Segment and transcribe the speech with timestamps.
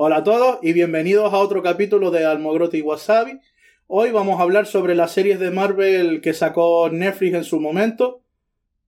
[0.00, 3.40] Hola a todos y bienvenidos a otro capítulo de Almogrote y Wasabi.
[3.88, 8.22] Hoy vamos a hablar sobre las series de Marvel que sacó Netflix en su momento.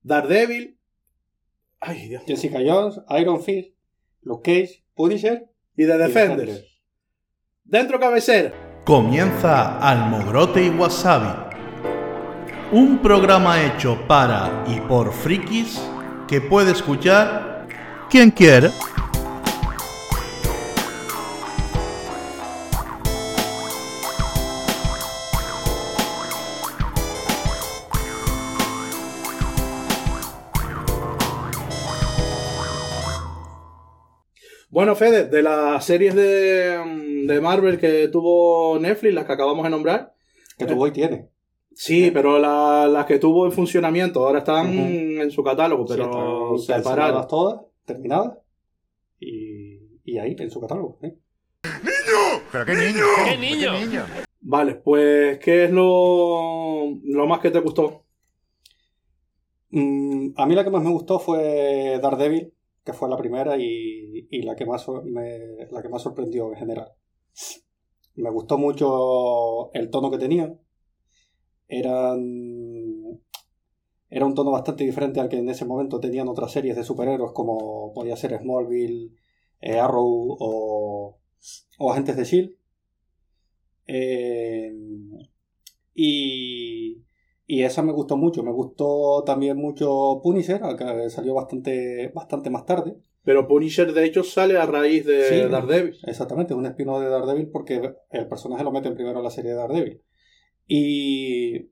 [0.05, 0.77] Daredevil.
[1.81, 2.23] Ay, Dios.
[2.29, 3.75] Jessica Jones, Iron Fist,
[4.23, 6.81] Luke Cage, Punisher y The Defenders.
[7.65, 8.83] Dentro cabecera.
[8.85, 11.57] Comienza Almogrote y Wasabi.
[12.71, 15.83] Un programa hecho para y por frikis
[16.29, 17.67] que puede escuchar
[18.09, 18.71] quien quiera.
[34.81, 40.15] Bueno, Fede, de las series de, Marvel que tuvo Netflix, las que acabamos de nombrar.
[40.57, 41.29] Que tuvo y tiene.
[41.75, 47.29] Sí, pero las que tuvo en funcionamiento ahora están en su catálogo, pero separadas.
[47.29, 48.39] todas, terminadas.
[49.19, 50.99] Y, ahí, en su catálogo.
[51.03, 51.15] ¿eh?
[51.83, 52.43] ¡Niño!
[52.51, 53.05] ¿Pero qué niño?
[53.27, 53.73] ¿Qué niño?
[53.73, 54.07] ¿Qué niño?
[54.41, 58.07] Vale, pues, ¿qué es lo, lo más que te gustó?
[59.73, 64.43] Mm, a mí la que más me gustó fue Daredevil que fue la primera y,
[64.43, 66.93] la, que más me, la que más sorprendió en general.
[68.17, 70.55] Me gustó mucho el tono que tenía.
[71.69, 73.21] Eran,
[74.09, 77.33] era un tono bastante diferente al que en ese momento tenían otras series de superhéroes
[77.33, 79.13] como podía ser Smallville,
[79.61, 81.19] eh, Arrow o,
[81.79, 82.57] o Agentes de Shield.
[83.87, 84.73] Eh,
[85.95, 86.60] y,
[87.51, 88.45] y esa me gustó mucho.
[88.45, 92.95] Me gustó también mucho Punisher, que salió bastante, bastante más tarde.
[93.25, 95.99] Pero Punisher, de hecho, sale a raíz de Daredevil.
[96.07, 99.51] Exactamente, es un espino de Daredevil porque el personaje lo meten primero en la serie
[99.51, 100.01] de Daredevil.
[100.69, 101.71] Y,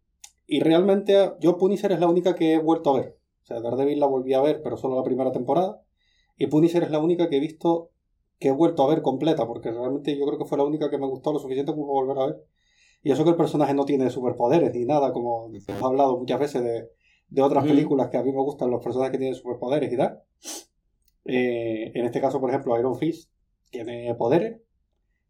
[0.48, 3.16] y realmente yo Punisher es la única que he vuelto a ver.
[3.44, 5.80] O sea, Daredevil la volví a ver, pero solo la primera temporada.
[6.36, 7.92] Y Punisher es la única que he visto
[8.40, 10.98] que he vuelto a ver completa, porque realmente yo creo que fue la única que
[10.98, 12.36] me gustó lo suficiente como volver a ver.
[13.08, 16.90] Y eso que el personaje no tiene superpoderes ni nada, como hemos hablado muchas veces
[17.30, 20.20] de, otras películas que a mí me gustan los personajes que tienen superpoderes y tal.
[21.24, 23.30] Eh, en este caso, por ejemplo, Iron Fist
[23.70, 24.60] tiene poderes,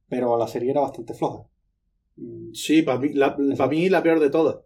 [0.08, 1.46] pero la serie era bastante floja.
[2.16, 4.56] Mm, sí, para mí la, mí la peor de todas.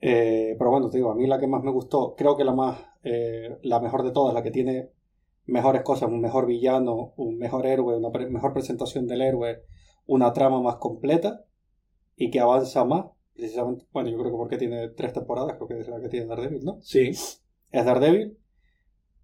[0.00, 2.54] Eh, pero bueno, te digo, a mí la que más me gustó, creo que la
[2.54, 4.88] más, eh, la mejor de todas, la que tiene
[5.44, 9.62] mejores cosas, un mejor villano, un mejor héroe, una mejor presentación del héroe,
[10.06, 11.44] una trama más completa,
[12.16, 15.80] y que avanza más, precisamente, bueno, yo creo que porque tiene tres temporadas, creo que
[15.80, 16.78] es la que tiene Daredevil, ¿no?
[16.82, 17.08] Sí.
[17.08, 17.40] Es
[17.84, 18.38] Daredevil.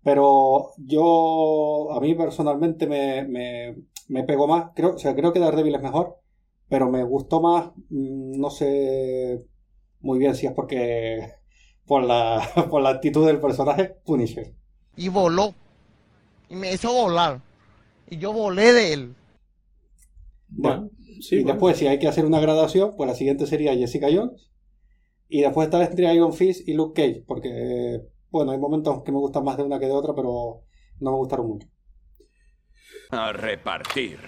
[0.03, 3.77] Pero yo, a mí personalmente me, me,
[4.09, 6.19] me pegó más, creo, o sea, creo que Daredevil es mejor,
[6.69, 9.47] pero me gustó más, mm, no sé
[10.01, 11.35] muy bien si es porque
[11.87, 14.55] por la, por la actitud del personaje, Punisher.
[14.97, 15.55] Y voló.
[16.49, 17.41] Y me hizo volar.
[18.09, 19.15] Y yo volé de él.
[20.49, 20.91] Bueno,
[21.31, 24.51] y después, si hay que hacer una gradación, pues la siguiente sería Jessica Jones.
[25.29, 28.01] Y después está entre Iron Fist y Luke Cage, porque,
[28.31, 30.63] bueno, hay momentos que me gustan más de una que de otra, pero
[31.01, 31.69] no me gustaron mucho.
[33.11, 34.19] A repartir.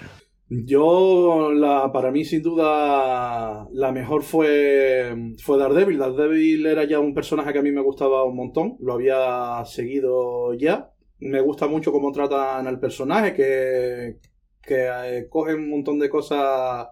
[0.48, 5.98] Yo, la, para mí, sin duda, la mejor fue, fue Daredevil.
[5.98, 8.76] Daredevil era ya un personaje que a mí me gustaba un montón.
[8.80, 10.92] Lo había seguido ya.
[11.20, 14.18] Me gusta mucho cómo tratan al personaje, que,
[14.62, 16.88] que eh, cogen un montón de cosas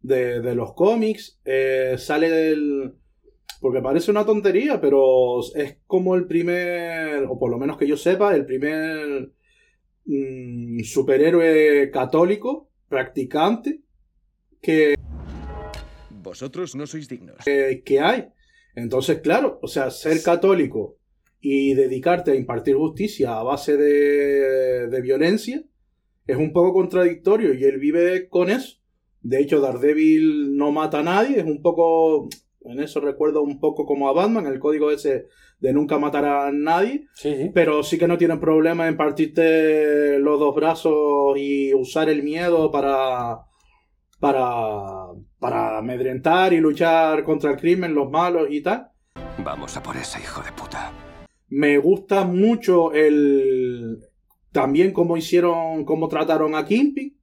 [0.00, 1.40] de, los cómics.
[1.44, 2.94] Eh, sale del.
[3.60, 7.96] Porque parece una tontería, pero es como el primer, o por lo menos que yo
[7.96, 9.32] sepa, el primer
[10.04, 13.80] mm, superhéroe católico, practicante,
[14.60, 14.94] que.
[16.10, 17.36] Vosotros no sois dignos.
[17.44, 18.28] que hay.
[18.74, 20.98] Entonces, claro, o sea, ser católico
[21.40, 25.62] y dedicarte a impartir justicia a base de, de violencia,
[26.26, 28.78] es un poco contradictorio y él vive con eso.
[29.22, 32.28] De hecho, Daredevil no mata a nadie, es un poco,
[32.60, 35.26] en eso recuerdo un poco como a Batman, el código ese
[35.58, 37.06] de nunca matar a nadie,
[37.54, 42.70] pero sí que no tiene problema en partirte los dos brazos y usar el miedo
[42.70, 43.40] para,
[44.20, 45.06] para,
[45.38, 48.90] para amedrentar y luchar contra el crimen, los malos y tal.
[49.42, 50.92] Vamos a por ese hijo de puta.
[51.48, 53.98] Me gusta mucho el,
[54.56, 57.14] también cómo hicieron, cómo trataron a Kimpy,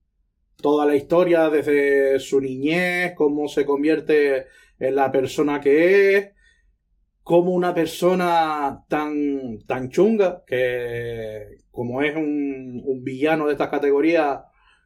[0.62, 4.46] toda la historia desde su niñez, cómo se convierte
[4.78, 6.30] en la persona que es,
[7.24, 14.44] cómo una persona tan, tan chunga, que como es un, villano de esta categoría,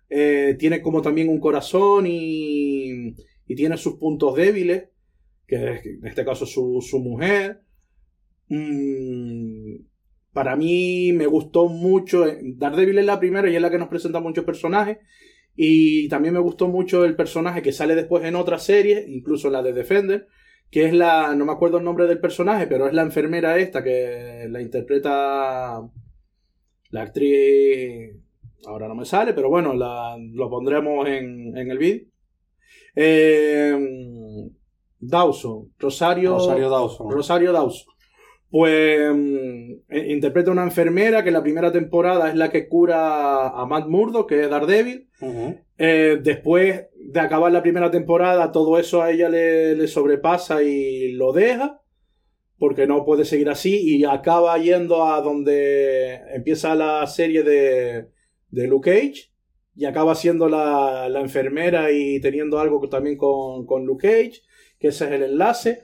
[0.10, 3.14] eh, tiene como también un corazón y,
[3.46, 4.86] y, tiene sus puntos débiles,
[5.46, 7.62] que en este caso su, su mujer.
[8.48, 9.97] Mm,
[10.34, 12.28] para mí me gustó mucho.
[12.28, 15.00] Eh, Daredevil es la primera y es la que nos presenta muchos personajes.
[15.56, 19.64] Y también me gustó mucho el personaje que sale después en otras series, incluso la
[19.64, 20.28] de Defender,
[20.70, 23.84] que es la, no me acuerdo el nombre del personaje, pero es la enfermera esta
[23.84, 25.82] que la interpreta
[26.92, 28.16] la actriz,
[28.68, 32.08] ahora no me sale, pero bueno, la, lo pondremos en, en el vídeo.
[32.96, 33.76] Eh,
[35.00, 37.12] Dawson, Rosario, Rosario Dawson.
[37.12, 37.94] Rosario Dawson.
[38.50, 43.50] Pues mm, eh, interpreta una enfermera que en la primera temporada es la que cura
[43.50, 45.10] a Matt Murdock, que es Daredevil.
[45.78, 51.12] Eh, después de acabar la primera temporada, todo eso a ella le, le sobrepasa y
[51.14, 51.82] lo deja,
[52.58, 58.08] porque no puede seguir así, y acaba yendo a donde empieza la serie de,
[58.50, 59.32] de Luke Cage,
[59.76, 64.42] y acaba siendo la, la enfermera y teniendo algo también con, con Luke Cage,
[64.80, 65.84] que ese es el enlace.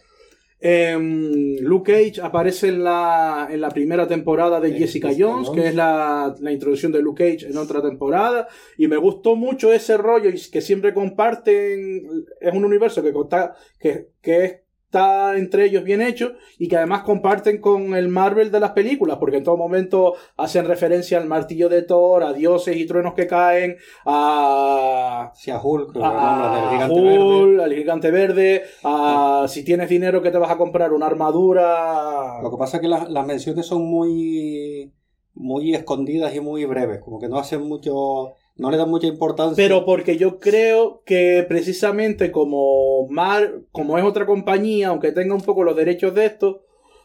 [0.66, 5.48] Em, Luke Cage aparece en la, en la primera temporada de De Jessica, Jessica Jones,
[5.50, 5.62] Jones.
[5.62, 8.48] que es la, la introducción de Luke Cage en otra temporada.
[8.78, 12.26] Y me gustó mucho ese rollo y que siempre comparten.
[12.40, 14.63] Es un universo que, conta- que, que
[14.94, 19.18] está entre ellos bien hecho y que además comparten con el Marvel de las películas,
[19.18, 23.26] porque en todo momento hacen referencia al martillo de Thor, a dioses y truenos que
[23.26, 25.32] caen, a.
[25.34, 27.64] Sí, a Hulk, a- a gigante verde.
[27.64, 32.40] Al gigante verde, a si tienes dinero que te vas a comprar una armadura.
[32.44, 34.92] Lo que pasa es que las, las menciones son muy,
[35.34, 39.56] muy escondidas y muy breves, como que no hacen mucho, no le dan mucha importancia.
[39.56, 45.42] Pero porque yo creo que precisamente como Mar, como es otra compañía, aunque tenga un
[45.42, 46.64] poco los derechos de esto,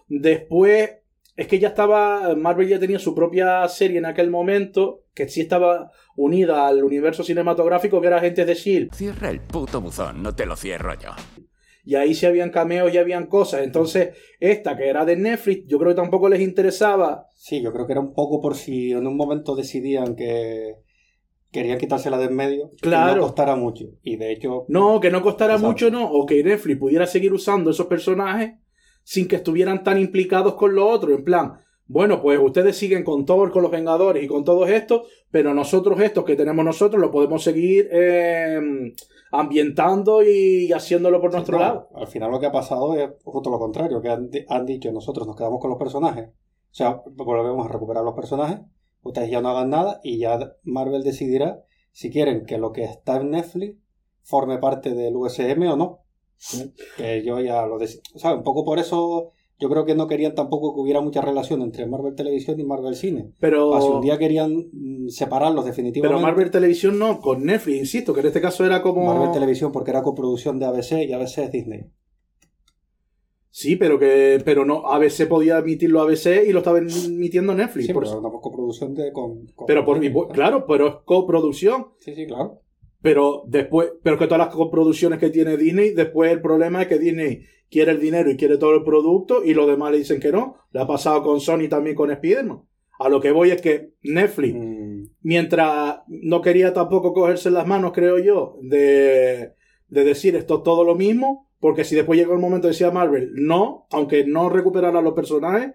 [0.09, 0.91] después
[1.37, 5.41] es que ya estaba, Marvel ya tenía su propia serie en aquel momento, que sí
[5.41, 10.35] estaba unida al universo cinematográfico, que era Agentes de Shield, Cierra el puto buzón, no
[10.35, 11.11] te lo cierro yo.
[11.85, 13.63] y ahí sí habían cameos y habían cosas.
[13.63, 17.29] Entonces, esta que era de Netflix, yo creo que tampoco les interesaba.
[17.37, 20.75] Sí, yo creo que era un poco por si en un momento decidían que
[21.51, 23.17] querían quitársela de en medio, que Claro.
[23.17, 23.87] no costara mucho.
[24.03, 25.69] Y de hecho, No, que no costara Exacto.
[25.71, 28.53] mucho, no, o que Netflix pudiera seguir usando esos personajes
[29.05, 31.55] sin que estuvieran tan implicados con lo otro, en plan,
[31.87, 35.99] bueno, pues ustedes siguen con Thor, con los Vengadores y con todos estos, pero nosotros
[36.01, 38.61] estos que tenemos nosotros lo podemos seguir eh,
[39.33, 41.89] ambientando y haciéndolo por nuestro lado.
[41.95, 45.27] al final lo que ha pasado es justo lo contrario, que han, han dicho nosotros
[45.27, 48.61] nos quedamos con los personajes, o sea, volvemos a recuperar los personajes,
[49.03, 53.21] ustedes ya no hagan nada y ya Marvel decidirá si quieren que lo que está
[53.21, 53.77] en Netflix
[54.23, 56.01] forme parte del USM o no.
[56.97, 58.01] Que yo ya lo decía.
[58.15, 61.21] O sea, un poco por eso yo creo que no querían tampoco que hubiera mucha
[61.21, 63.33] relación entre Marvel Televisión y Marvel Cine.
[63.41, 66.15] Pero, si un día querían mm, separarlos definitivamente.
[66.15, 69.05] pero Marvel Televisión no, con Netflix, insisto, que en este caso era como...
[69.05, 71.91] Marvel Televisión porque era coproducción de ABC y ABC es Disney.
[73.51, 77.87] Sí, pero que pero no, ABC podía emitirlo ABC y lo estaba emitiendo Netflix.
[77.87, 81.89] Sí, por pero una coproducción de con, con- Pero por mi, claro, pero es coproducción.
[81.99, 82.61] Sí, sí, claro.
[83.01, 86.99] Pero después, pero que todas las coproducciones que tiene Disney, después el problema es que
[86.99, 90.33] Disney quiere el dinero y quiere todo el producto y los demás le dicen que
[90.33, 90.57] no.
[90.73, 92.63] Le ha pasado con Sony también con Spider-Man.
[92.99, 97.93] A lo que voy es que Netflix, Mm, mientras no quería tampoco cogerse las manos,
[97.93, 99.53] creo yo, de,
[99.89, 102.87] de decir esto es todo lo mismo, porque si después llegó el momento de decir
[102.87, 105.73] a Marvel, no, aunque no recuperara los personajes,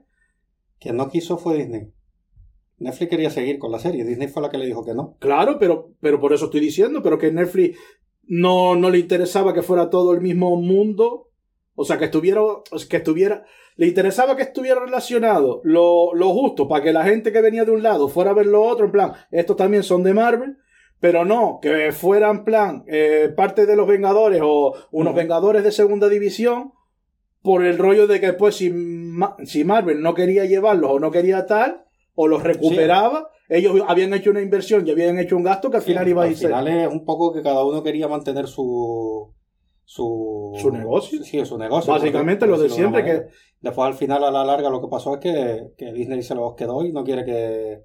[0.80, 1.92] quien no quiso fue Disney.
[2.78, 4.04] Netflix quería seguir con la serie.
[4.04, 5.16] Disney fue la que le dijo que no.
[5.20, 7.78] Claro, pero, pero por eso estoy diciendo, pero que Netflix
[8.24, 11.30] no, no le interesaba que fuera todo el mismo mundo.
[11.76, 12.42] O sea, que estuviera,
[12.90, 13.46] que estuviera,
[13.78, 17.72] le interesaba que estuviera relacionado lo, lo justo para que la gente que venía de
[17.72, 20.58] un lado fuera a ver lo otro, en plan, estos también son de Marvel,
[21.04, 25.14] pero no, que fuera en plan eh, parte de los Vengadores o unos.
[25.14, 26.72] Vengadores de segunda división,
[27.42, 31.12] por el rollo de que después si, Ma- si Marvel no quería llevarlos o no
[31.12, 31.84] quería tal,
[32.16, 35.84] o los recuperaba, ellos habían hecho una inversión y habían hecho un gasto que al
[35.84, 36.48] final Sí, iba a al irse.
[36.48, 39.34] final es un poco que cada uno quería mantener su.
[39.86, 41.22] Su, Su negocio.
[41.22, 41.92] Sí, su negocio.
[41.92, 43.24] Básicamente por lo de siempre, que
[43.60, 46.54] Después al final, a la larga, lo que pasó es que, que Disney se los
[46.56, 47.82] quedó y no quiere que.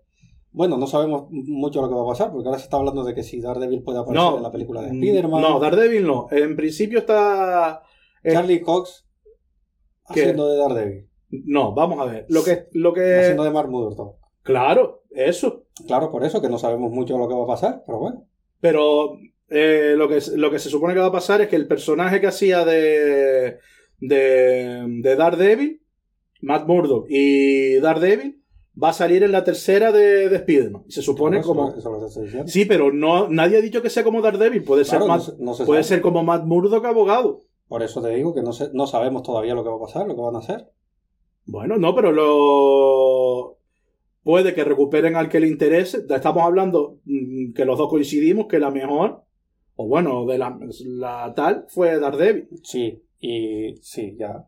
[0.59, 3.15] Bueno, no sabemos mucho lo que va a pasar, porque ahora se está hablando de
[3.15, 5.41] que si Daredevil puede aparecer no, en la película de Spider-Man.
[5.41, 6.27] no, Daredevil no.
[6.33, 7.83] En principio está.
[8.25, 9.07] eh, Charlie Cox
[10.13, 10.23] ¿Qué?
[10.23, 11.09] haciendo de Daredevil.
[11.31, 12.27] No, vamos a ver.
[12.29, 14.17] Lo que, lo que, Haciendo de Mark Murdock.
[14.43, 15.67] claro, eso.
[15.87, 18.27] Claro, por eso que no sabemos mucho lo que va a pasar, pero bueno.
[18.61, 19.17] Pero
[19.51, 22.21] eh, lo, que, lo que se supone que va a pasar es que el personaje
[22.21, 23.59] que hacía de,
[24.01, 25.83] de, de Daredevil,
[26.43, 28.43] Matt Murdock y Daredevil,
[28.83, 30.85] va a salir en la tercera de, de Spider-Man.
[30.89, 31.75] Se supone como.
[31.75, 32.47] eso lo diciendo.
[32.47, 34.63] Sí, pero no, nadie ha dicho que sea como Daredevil.
[34.65, 37.41] Puede ser, no Matt- se- no se puede ser como Matt Murdock abogado.
[37.69, 40.07] Por eso te digo que no, sé, no sabemos todavía lo que va a pasar,
[40.07, 40.69] lo que van a hacer.
[41.45, 43.59] Bueno, no, pero lo.
[44.23, 46.05] puede que recuperen al que le interese.
[46.09, 49.23] Estamos hablando mm, que los dos coincidimos que la mejor,
[49.77, 52.49] o bueno, de la, la tal, fue Daredevil.
[52.63, 54.47] Sí, y sí, ya.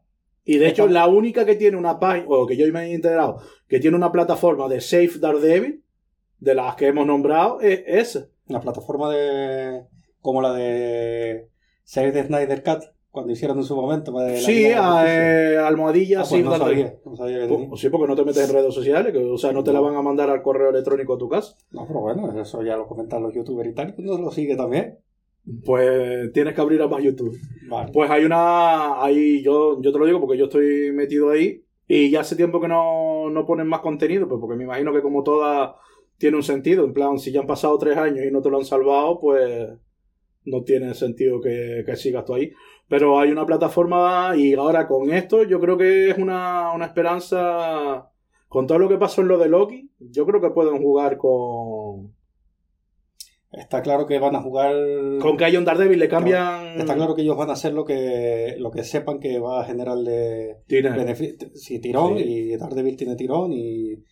[0.53, 3.41] Y de hecho, la única que tiene una página, o que yo me he enterado,
[3.69, 5.85] que tiene una plataforma de Safe Daredevil,
[6.41, 8.27] de las que hemos nombrado, es esa.
[8.49, 9.85] Una plataforma de.
[10.21, 11.49] como la de.
[11.85, 14.11] Save the Snyder Cut, cuando hicieron en su momento.
[14.11, 15.53] pues, de Sí, de a, Justicia.
[15.53, 18.25] eh, almohadilla Ah, pues Safe no sabía, no sabía que Pues, sí, porque no te
[18.25, 20.71] metes en redes sociales, que, o sea, no te la van a mandar al correo
[20.71, 21.55] electrónico a tu casa.
[21.71, 24.57] No, pero bueno, eso ya lo comentan los youtubers y tal, y uno lo sigue
[24.57, 24.99] también.
[25.65, 27.37] Pues tienes que abrir a más YouTube.
[27.69, 27.91] Vale.
[27.93, 29.03] Pues hay una.
[29.03, 31.65] Ahí yo, yo te lo digo porque yo estoy metido ahí.
[31.89, 35.03] Y ya hace tiempo que no, no ponen más contenido, pues porque me imagino que
[35.03, 35.77] como toda
[36.19, 36.85] tiene un sentido.
[36.85, 39.71] En plan, si ya han pasado tres años y no te lo han salvado, pues
[40.45, 42.53] no tiene sentido que, que sigas tú ahí.
[42.89, 48.07] Pero hay una plataforma y ahora con esto yo creo que es una, una esperanza.
[48.49, 52.13] Con todo lo que pasó en lo de Loki, yo creo que pueden jugar con.
[53.53, 54.73] Está claro que van a jugar.
[55.21, 56.79] Con que haya un Daredevil, le cambian.
[56.81, 59.65] Está claro que ellos van a hacer lo que, lo que sepan que va a
[59.65, 61.49] generarle beneficio.
[61.55, 62.25] Sí, tirón, Sí.
[62.25, 64.05] y Daredevil tiene tirón, y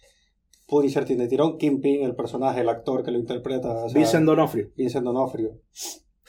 [0.67, 4.71] Punisher tiene tirón, Kingpin, el personaje, el actor que lo interpreta, o sea, Vincent D'Onofrio.
[4.77, 5.61] Vincent D'Onofrio,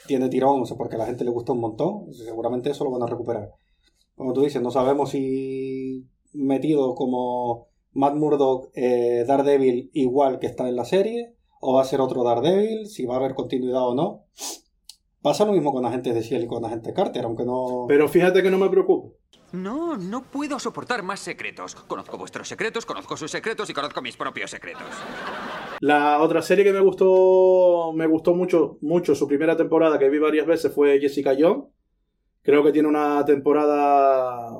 [0.06, 2.92] tiene tirón, o sea, porque a la gente le gusta un montón, seguramente eso lo
[2.92, 3.50] van a recuperar.
[4.14, 10.68] Como tú dices, no sabemos si metido como Matt Murdock, eh, Daredevil, igual que está
[10.68, 13.94] en la serie, o va a ser otro Daredevil, si va a haber continuidad o
[13.94, 14.24] no.
[15.22, 17.84] Pasa lo mismo con agentes de Ciel y con agente Carter, aunque no...
[17.86, 19.10] Pero fíjate que no me preocupa.
[19.52, 21.74] No, no puedo soportar más secretos.
[21.74, 24.86] Conozco vuestros secretos, conozco sus secretos y conozco mis propios secretos.
[25.80, 30.18] La otra serie que me gustó, me gustó mucho, mucho su primera temporada, que vi
[30.18, 31.64] varias veces, fue Jessica Jones.
[32.42, 34.50] Creo que tiene una temporada,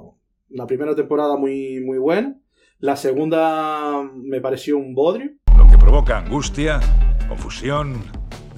[0.49, 2.39] la primera temporada muy, muy buena.
[2.79, 5.33] La segunda me pareció un bodrio.
[5.91, 6.79] Provoca angustia,
[7.29, 7.95] confusión,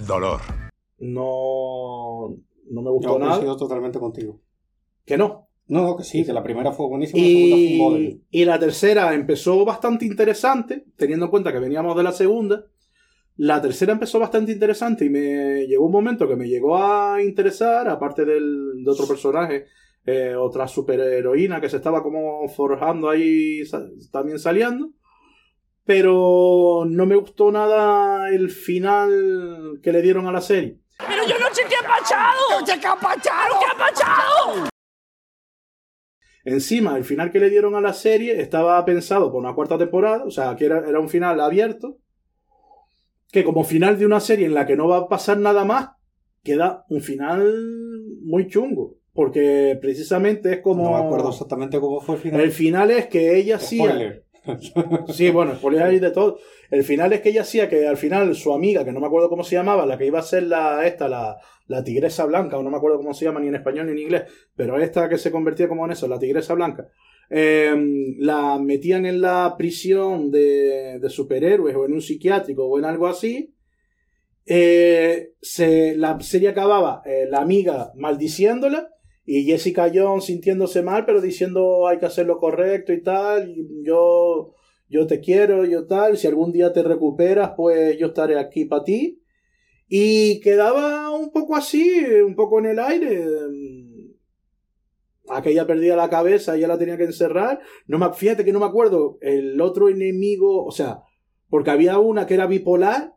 [0.06, 0.42] dolor.
[0.98, 2.28] No,
[2.70, 3.30] no me Yo gustó nada.
[3.32, 4.42] coincido totalmente contigo.
[5.06, 5.48] Que no.
[5.66, 8.44] No, no, que sí, que la primera fue buenísima, la segunda fue un Y, y
[8.44, 12.66] la tercera empezó bastante interesante, teniendo en cuenta que veníamos de la segunda.
[13.38, 17.88] La tercera empezó bastante interesante y me llegó un momento que me llegó a interesar,
[17.88, 19.64] aparte del, de otro personaje,
[20.04, 24.90] eh, otra superheroína que se estaba como forjando ahí, sa- también saliendo.
[25.84, 30.78] Pero no me gustó nada el final que le dieron a la serie.
[30.98, 32.60] Pero yo no sé qué ha pasado.
[32.60, 33.54] No sé qué ha pasado.
[33.58, 34.68] ¿Qué ha pasado?
[36.44, 40.24] Encima, el final que le dieron a la serie estaba pensado por una cuarta temporada,
[40.24, 41.98] o sea, que era, era un final abierto,
[43.30, 45.90] que como final de una serie en la que no va a pasar nada más,
[46.42, 47.54] queda un final
[48.24, 50.84] muy chungo, porque precisamente es como...
[50.84, 52.40] No me acuerdo exactamente cómo fue el final.
[52.40, 54.21] El final es que ella hacía...
[55.12, 56.38] Sí, bueno, de todo.
[56.70, 59.28] El final es que ella hacía que al final su amiga, que no me acuerdo
[59.28, 62.62] cómo se llamaba, la que iba a ser la esta, la, la tigresa blanca, o
[62.62, 64.22] no me acuerdo cómo se llama ni en español ni en inglés,
[64.54, 66.88] pero esta que se convertía como en eso, la tigresa blanca,
[67.30, 67.74] eh,
[68.18, 73.06] la metían en la prisión de, de superhéroes o en un psiquiátrico o en algo
[73.06, 73.54] así.
[74.44, 78.88] Eh, se, la serie acababa eh, la amiga maldiciéndola
[79.24, 83.50] y Jessica Jones sintiéndose mal, pero diciendo hay que hacer lo correcto y tal.
[83.50, 84.54] y Yo,
[84.88, 86.16] yo te quiero, yo tal.
[86.16, 89.22] Si algún día te recuperas, pues yo estaré aquí para ti.
[89.88, 93.24] Y quedaba un poco así, un poco en el aire.
[95.28, 97.60] Aquella perdía la cabeza, ya la tenía que encerrar.
[97.86, 99.18] No me, fíjate que no me acuerdo.
[99.20, 101.02] El otro enemigo, o sea,
[101.48, 103.14] porque había una que era bipolar.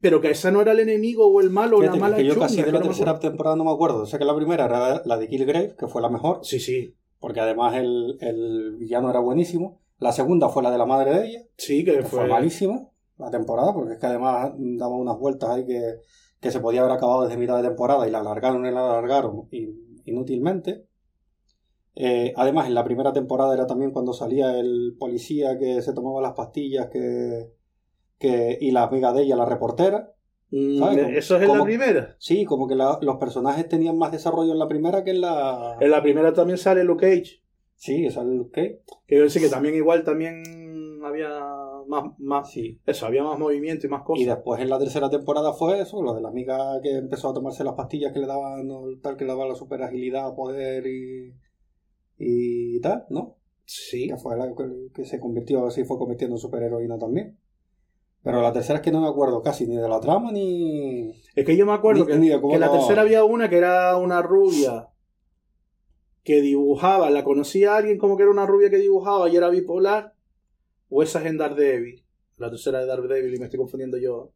[0.00, 2.38] Pero que esa no era el enemigo o el malo o la mala que yo
[2.38, 4.06] casi de la tercera temporada no me acuerdo.
[4.06, 6.94] Sé que la primera era la de Killgrave, que fue la mejor, Sí, sí.
[7.18, 9.80] porque además el, el villano era buenísimo.
[9.98, 12.28] La segunda fue la de la madre de ella, Sí, que que fue, fue.
[12.28, 15.96] malísima la temporada, porque es que además daba unas vueltas ahí que,
[16.40, 19.48] que se podía haber acabado desde mitad de temporada y la alargaron y la alargaron
[19.50, 20.86] in- inútilmente.
[21.96, 26.20] Eh, además, en la primera temporada era también cuando salía el policía que se tomaba
[26.22, 27.50] las pastillas que,
[28.18, 30.12] que, y la amiga de ella, la reportera.
[30.50, 32.16] Mm, ¿Sabes cómo- Eso es en la primera.
[32.18, 35.76] Sí, como que la- los personajes tenían más desarrollo en la primera que en la...
[35.80, 37.42] En la primera también sale Luke Cage.
[37.76, 38.80] Sí, esa es el que...
[39.08, 40.42] Yo sé que también igual también
[41.04, 41.28] había
[41.86, 42.80] más, más Sí.
[42.86, 44.26] eso, había más movimiento y más Y cosas.
[44.26, 47.62] después en la tercera temporada fue eso, lo de la amiga que empezó a tomarse
[47.62, 48.68] las pastillas que le daban,
[49.00, 51.34] tal que le daba la super agilidad, poder y,
[52.18, 53.36] y tal, ¿no?
[53.64, 54.08] Sí.
[54.08, 57.38] Que fue la que, que se convirtió, así fue convirtiendo en superheroína también.
[58.22, 61.10] Pero la tercera es que no me acuerdo casi ni de la trama ni...
[61.34, 63.24] Es que yo me acuerdo Ni- que, ni de cómo que en la tercera había
[63.24, 64.88] una que era una rubia
[66.24, 70.14] que dibujaba, la conocía alguien como que era una rubia que dibujaba y era bipolar.
[70.90, 72.04] O esa es en Daredevil.
[72.36, 74.32] La tercera de Daredevil y me estoy confundiendo yo.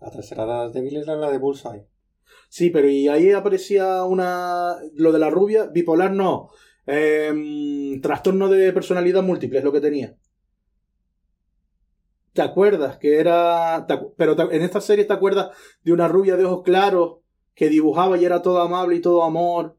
[0.00, 1.86] La tercera de Daredevil era la de Bullseye.
[2.48, 4.76] Sí, pero y ahí aparecía una.
[4.94, 6.50] Lo de la rubia, bipolar no.
[6.86, 10.16] Em, trastorno de personalidad múltiple es lo que tenía.
[12.32, 13.84] ¿Te acuerdas que era.
[13.86, 15.50] te pero te- en esta serie te acuerdas
[15.82, 17.18] de una rubia de ojos claros
[17.54, 19.76] que dibujaba y era todo amable y todo amor.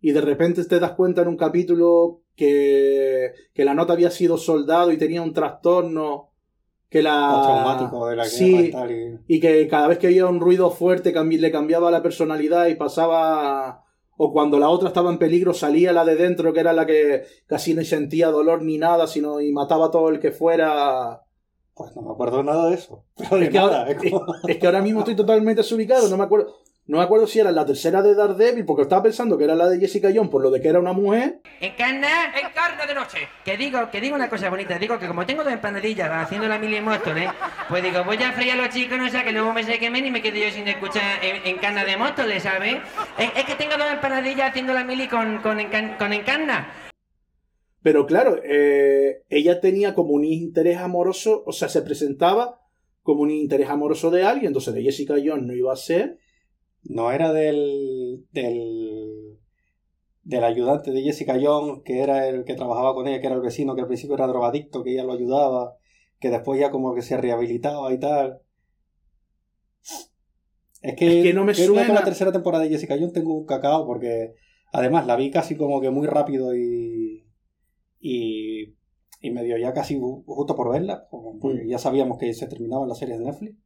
[0.00, 4.36] Y de repente te das cuenta en un capítulo que, que la nota había sido
[4.36, 6.30] soldado y tenía un trastorno.
[6.88, 7.40] Que la.
[7.44, 8.70] traumático de la guerra Sí,
[9.28, 12.74] y que cada vez que había un ruido fuerte cambi- le cambiaba la personalidad y
[12.74, 13.84] pasaba
[14.18, 17.22] o cuando la otra estaba en peligro salía la de dentro que era la que
[17.46, 21.22] casi ni sentía dolor ni nada sino y mataba a todo el que fuera
[21.74, 23.04] Pues no me acuerdo nada de eso.
[23.16, 26.08] Pero de es que, nada, ahora, es como- es que ahora mismo estoy totalmente desubicado
[26.08, 29.38] no me acuerdo no me acuerdo si era la tercera de Daredevil porque estaba pensando
[29.38, 32.84] que era la de Jessica Jones por lo de que era una mujer Encarna, encarna
[32.86, 33.18] de noche.
[33.44, 36.58] Que digo, que digo una cosa bonita, digo que como tengo dos empanadillas haciendo la
[36.58, 37.30] mili en Móstoles,
[37.68, 40.04] pues digo, voy a freír a los chicos, no sea que luego me se quemen
[40.06, 42.78] y me quede yo sin escuchar en, encarna de Móstoles, ¿sabes?
[43.16, 46.66] Es, es que tengo dos empanadillas haciendo la mili con, con, encan- con encarna.
[47.82, 52.60] Pero claro eh, ella tenía como un interés amoroso o sea se presentaba
[53.02, 56.18] como un interés amoroso de alguien entonces de Jessica Jones no iba a ser
[56.84, 59.38] No era del, del.
[60.24, 63.42] del ayudante de Jessica Jones, que era el que trabajaba con ella, que era el
[63.42, 65.76] vecino, que al principio era drogadicto, que ella lo ayudaba,
[66.20, 68.40] que después ya como que se rehabilitaba y tal.
[70.80, 71.86] Es que, Es que no me que suena.
[71.86, 74.34] con la tercera temporada de Jessica Jones tengo un cacao porque
[74.72, 76.91] además la vi casi como que muy rápido y.
[78.02, 78.74] y.
[79.24, 81.06] y medio ya casi ju- justo por verla,
[81.40, 81.68] porque Mm.
[81.68, 83.56] ya sabíamos que se terminaban las series de Netflix.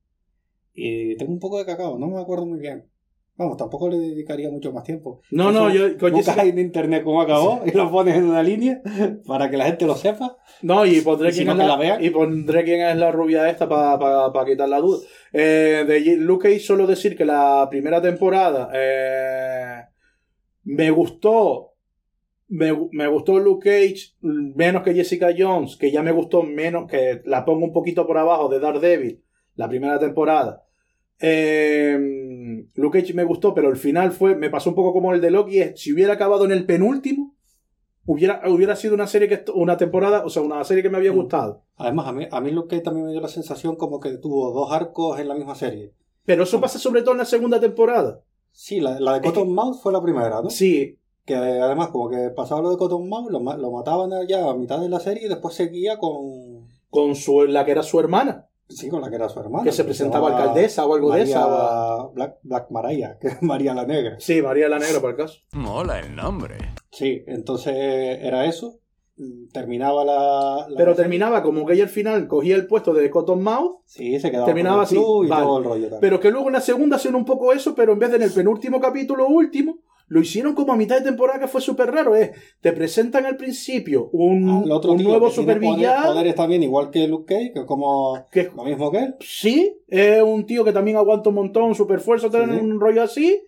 [0.74, 2.90] Y tengo un poco de cacao, no me acuerdo muy bien.
[3.38, 5.20] Vamos, tampoco le dedicaría mucho más tiempo.
[5.30, 8.42] No, Eso, no, yo con buscas en internet cómo acabó y lo pones en una
[8.42, 8.80] línea
[9.26, 10.36] para que la gente lo sepa.
[10.62, 13.10] No, y pondré, Y si quién no, es la, la y pondré quién es la
[13.10, 14.98] rubia esta para quitar la duda.
[15.34, 19.82] Eh, de Luke Cage solo decir que la primera temporada eh,
[20.64, 21.72] me gustó.
[22.49, 27.21] Me, me gustó Luke Cage menos que Jessica Jones, que ya me gustó menos, que
[27.25, 29.23] la pongo un poquito por abajo de Daredevil,
[29.56, 30.63] la primera temporada.
[31.19, 31.99] Eh,
[32.75, 35.30] Luke Cage me gustó, pero el final fue, me pasó un poco como el de
[35.30, 37.35] Loki, es, si hubiera acabado en el penúltimo,
[38.04, 41.13] hubiera, hubiera sido una serie que, una temporada, o sea, una serie que me había
[41.13, 41.17] Mm.
[41.17, 41.65] gustado.
[41.76, 44.52] Además, a mí, a mí Luke Cage también me dio la sensación como que tuvo
[44.52, 45.93] dos arcos en la misma serie.
[46.25, 48.23] Pero eso pasa sobre todo en la segunda temporada.
[48.52, 50.50] Sí, la, la de Es que- Cottonmouth fue la primera, ¿no?
[50.50, 54.80] Sí, Que además, como que pasaba lo de Cottonmouth, lo, lo mataban ya a mitad
[54.80, 56.69] de la serie y después seguía con.
[56.89, 59.62] con su, la que era su hermana, Sí, con la que era su hermana.
[59.65, 61.47] que se presentaba alcaldesa o algo de esa.
[62.04, 64.17] o- Black, Black Mariah, que es María la Negra.
[64.21, 65.41] Sí, María la Negra, por el caso.
[65.52, 66.56] Mola el nombre.
[66.93, 68.78] Sí, entonces era eso.
[69.52, 70.67] Terminaba la.
[70.69, 70.95] la Pero serie.
[71.04, 74.76] terminaba como que ella al final cogía el puesto de Cottonmouth, Sí, se quedaba terminaba
[74.76, 75.43] con el club así, y vale.
[75.45, 75.82] todo el rollo.
[75.84, 76.00] también.
[76.00, 78.23] pero que luego en la segunda hacían un poco eso, pero en vez de en
[78.23, 82.14] el penúltimo capítulo último, lo hicieron como a mitad de temporada que fue súper raro.
[82.14, 86.06] Es, te presentan al principio un, el otro un tío nuevo tiene poder- supervillano.
[86.06, 89.14] Poderes también, igual que Luke Cage, que es como Que lo mismo que él.
[89.21, 92.36] Sí, es un tío que también aguanta un montón, super fuerza, Sí.
[92.38, 93.42] un rollo así.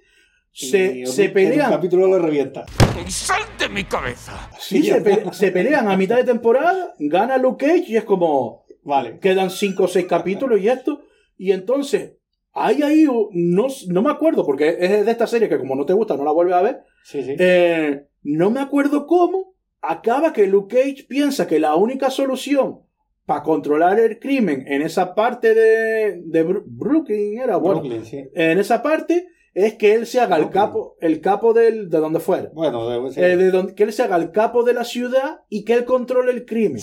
[0.50, 1.70] Se, se pelean.
[1.70, 2.64] capítulo lo revienta.
[3.06, 4.50] ¡Y sal de mi cabeza!
[4.58, 8.64] Sí, se, pe- se pelean a mitad de temporada, gana Luke Cage y es como,
[8.82, 9.20] Vale.
[9.20, 11.02] quedan 5 o 6 capítulos y esto.
[11.36, 12.14] Y entonces,
[12.52, 15.92] hay ahí, no, no me acuerdo, porque es de esta serie que como no te
[15.92, 16.80] gusta no la vuelves a ver.
[17.04, 17.36] Sí, sí.
[17.38, 22.80] Eh, no me acuerdo cómo acaba que Luke Cage piensa que la única solución
[23.26, 28.24] para controlar el crimen en esa parte de, de Brooklyn era, bueno, Brooklyn, sí.
[28.34, 32.20] en esa parte es que él se haga el capo, el capo del, de donde
[32.20, 32.50] fuera.
[32.54, 33.20] Bueno, de- sí.
[33.20, 35.84] Eh, de donde, que él se haga el capo de la ciudad y que él
[35.84, 36.80] controle el crimen.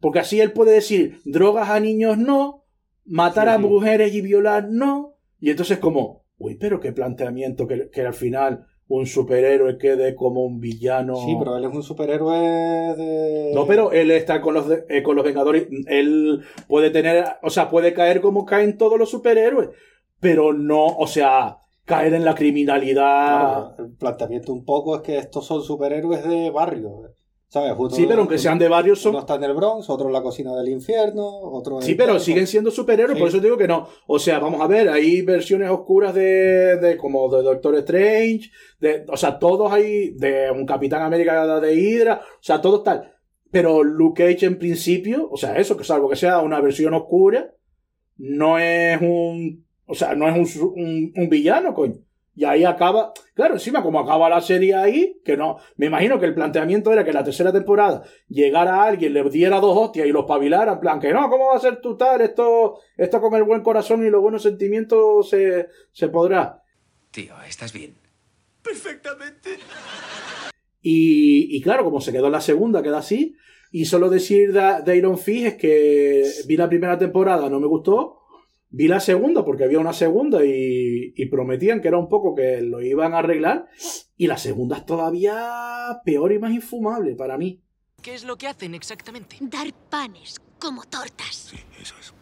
[0.00, 2.63] Porque así él puede decir, drogas a niños no,
[3.06, 3.62] matar Sí, a sí.
[3.62, 5.16] mujeres y violar no.
[5.40, 10.44] Y entonces como, uy, pero qué planteamiento que, que al final un superhéroe quede como
[10.44, 11.16] un villano.
[11.16, 12.36] Sí, pero él es un superhéroe
[12.96, 13.52] de.
[13.54, 15.68] No, pero él está con los, de- eh, con los Vengadores.
[15.86, 19.70] Él puede tener, o sea, puede caer como caen todos los superhéroes.
[20.20, 23.72] Pero no, o sea, caer en la criminalidad.
[23.72, 27.02] Claro, el planteamiento un poco es que estos son superhéroes de barrio.
[27.54, 27.72] ¿Sabes?
[27.78, 30.12] Uno- sí, pero aunque sean de varios son, Uno está en el Bronx, otro en
[30.12, 33.20] la cocina del infierno, otro en Sí, pero siguen siendo superhéroes, Sí.
[33.20, 33.86] por eso digo que no.
[34.08, 39.04] O sea, vamos a ver, hay versiones oscuras de, de como de Doctor Strange, de,
[39.08, 43.12] o sea, todos hay, de un Capitán América de Hydra, o sea, todos tal.
[43.52, 47.54] Pero Luke Cage en principio, o sea, eso, que salvo que sea una versión oscura,
[48.16, 52.00] no es un, o sea, no es un, un villano, coño.
[52.36, 56.26] Y ahí acaba, claro, encima como acaba la serie ahí, que no, me imagino que
[56.26, 60.24] el planteamiento era que la tercera temporada llegara alguien, le diera dos hostias y los
[60.24, 62.20] pavilara, en plan, que no, ¿cómo va a ser tú tal?
[62.22, 66.60] Esto, esto con el buen corazón y los buenos sentimientos se, se podrá.
[67.12, 67.94] Tío, ¿estás bien?
[68.62, 69.50] Perfectamente.
[70.80, 73.36] Y, y claro, como se quedó en la segunda, queda así.
[73.70, 77.66] Y solo decir de, de Iron Fist es que vi la primera temporada, no me
[77.68, 78.23] gustó.
[78.76, 82.60] Vi la segunda porque había una segunda y, y prometían que era un poco que
[82.60, 83.68] lo iban a arreglar.
[84.16, 87.62] Y la segunda es todavía peor y más infumable para mí.
[88.02, 89.36] ¿Qué es lo que hacen exactamente?
[89.40, 91.52] Dar panes como tortas.
[91.52, 92.10] Sí, eso es.
[92.10, 92.14] O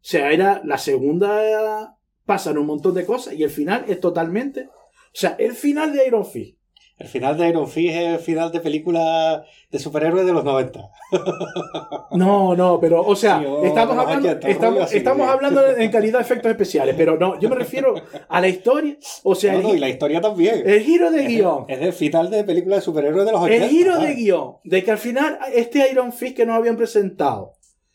[0.00, 4.64] sea, era la segunda pasan un montón de cosas y el final es totalmente.
[4.64, 6.58] O sea, el final de Iron Fist.
[6.98, 10.80] El final de Iron Fist es el final de película de superhéroes de los 90.
[12.12, 16.24] No, no, pero, o sea, Sí, o estamos, hablando, 80, estamos, hablando en calidad de
[16.24, 17.94] efectos especiales, pero no, yo me refiero
[18.28, 18.96] a la historia.
[19.22, 20.62] O sea, No, el, no, y la historia también.
[20.66, 21.64] el giro de Es guion.
[21.68, 23.64] Es del final de película de superhéroes de los 80.
[23.64, 27.54] El giro de guion de que al final este Iron Fist que nos habían presentado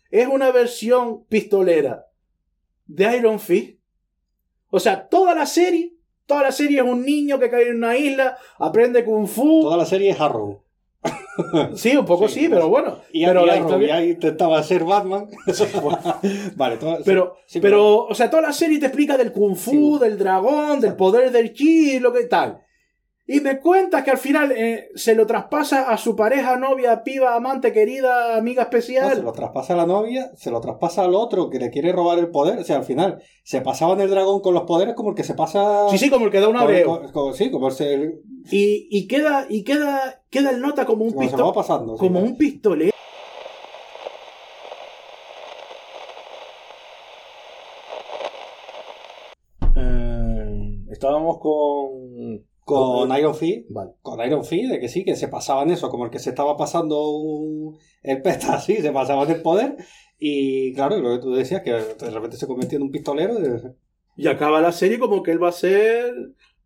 [0.10, 2.07] es una versión pistolera
[2.88, 3.79] de Iron Fist.
[4.69, 5.93] O sea, toda la serie,
[6.27, 9.61] toda la serie es un niño que cae en una isla, aprende kung fu.
[9.63, 10.61] Toda la serie es Arrow.
[11.75, 12.97] Sí, un poco sí, pero bueno.
[13.13, 15.29] Y, pero y la Arrow historia- ya intentaba ser Batman.
[16.55, 19.97] vale, toda- Pero, sí, pero, o sea, toda la serie te explica del kung fu,
[19.97, 20.03] Sí.
[20.03, 22.59] del dragón, del poder del chi, lo que tal.
[23.29, 27.35] Y me cuentas que al final eh, se lo traspasa a su pareja, novia, piba,
[27.35, 29.21] amante, querida, amiga No, se especial.
[29.21, 32.29] lo traspasa a la novia, se lo traspasa al otro que le quiere robar el
[32.29, 32.59] poder.
[32.59, 35.33] O sea, al final se pasaban el dragón con los poderes como el que se
[35.33, 35.89] pasa.
[35.89, 36.85] Sí, sí, como el que da un con- abreo.
[36.87, 38.13] con- con- sí, como, se,
[38.49, 41.53] Y, y queda, y queda, queda el nota como un como se lo va pistol,
[41.53, 41.93] pasando.
[41.97, 41.99] sí.
[41.99, 42.93] como un pistolero.
[49.75, 52.46] Eh, estábamos con.
[52.75, 53.65] Con Iron Fist.
[53.69, 53.91] Vale.
[54.01, 56.58] Con Iron Fist, de que sí, que se pasaban eso, como el que se estaba
[56.58, 59.77] pasando un- el peta así, se pasaban el poder.
[60.19, 63.36] Y claro, lo que tú decías, que de repente se convirtió en un pistolero.
[63.39, 66.13] y- Y acaba la serie como que él va a ser.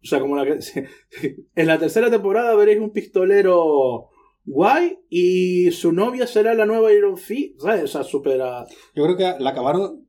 [0.03, 0.57] O sea, como la que.
[1.55, 4.07] En la tercera temporada veréis un pistolero
[4.45, 7.59] guay y su novia será la nueva Iron Fist.
[7.61, 7.83] ¿Sabes?
[7.83, 8.41] O sea, súper.
[8.41, 10.07] ah, Yo creo que la acabaron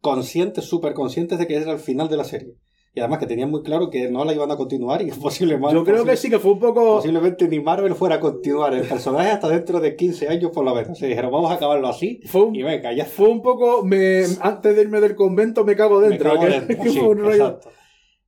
[0.00, 2.54] conscientes, súper conscientes de que era el final de la serie.
[2.98, 5.72] Y además que tenían muy claro que no la iban a continuar y que posiblemente,
[5.72, 6.96] Yo creo que sí, que fue un poco.
[6.96, 10.74] posiblemente ni Marvel fuera a continuar el personaje hasta dentro de 15 años por lo
[10.74, 10.98] menos.
[10.98, 13.84] Se dijeron, vamos a acabarlo así Fue un, y venga, ya fue un poco.
[13.84, 16.30] Me, antes de irme del convento me cago me dentro.
[16.34, 16.76] cago que- dentro.
[16.82, 17.70] que Sí, exacto.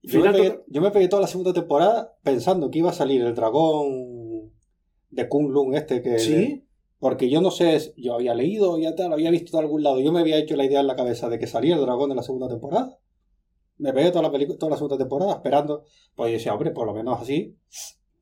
[0.02, 2.94] Yo me, pegué, total- yo me pegué toda la segunda temporada pensando que iba a
[2.94, 4.52] salir el dragón
[5.11, 6.18] de Kung Lun este que...
[6.20, 6.64] Sí.
[7.00, 10.00] Porque yo no sé, yo había leído, ya tal, había visto de algún lado.
[10.00, 12.14] Yo me había hecho la idea en la cabeza de que salía el dragón de
[12.14, 12.98] la segunda temporada.
[13.81, 15.85] Me pegué toda la, pelicu- toda la segunda temporada esperando.
[16.14, 17.57] Pues yo decía, hombre, por lo menos así,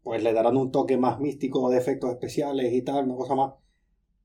[0.03, 3.55] pues le darán un toque más místico de efectos especiales y tal, una cosa más.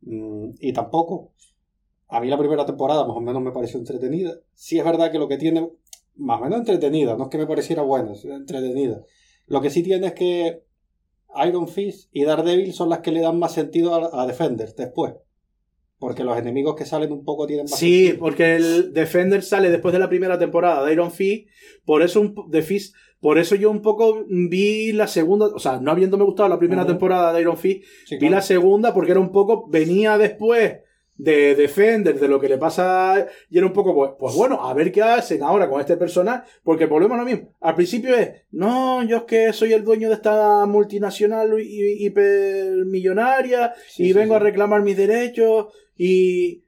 [0.02, 1.34] Mm, y tampoco.
[2.10, 4.34] A mí la primera temporada más o menos me pareció entretenida.
[4.54, 5.70] Sí es verdad que lo que tiene,
[6.16, 9.04] más o menos entretenida, no es que me pareciera buena, es entretenida.
[9.48, 10.64] Lo que sí tiene es que
[11.46, 15.16] Iron Fist y Daredevil son las que le dan más sentido a, a Defender después.
[16.00, 18.20] Porque los enemigos que salen un poco tienen más Sí, sentido.
[18.20, 21.48] porque el Defender sale después de la primera temporada de Iron Fist.
[21.86, 25.46] Por eso, un, de Fist, por eso yo un poco vi la segunda.
[25.48, 28.36] O sea, no habiéndome gustado la primera temporada de Iron Fist, Sí, vi claro.
[28.36, 29.66] la segunda porque era un poco.
[29.70, 30.78] Venía después
[31.16, 33.26] de Defender, de lo que le pasa.
[33.50, 36.50] Y era un poco, pues, pues bueno, a ver qué hacen ahora con este personaje.
[36.64, 37.54] Porque el problema es lo mismo.
[37.62, 43.74] Al principio es, no, yo es que soy el dueño de esta multinacional hi- hipermillonaria
[43.88, 44.36] Sí, y sí, vengo sí.
[44.36, 46.64] a reclamar mis derechos y,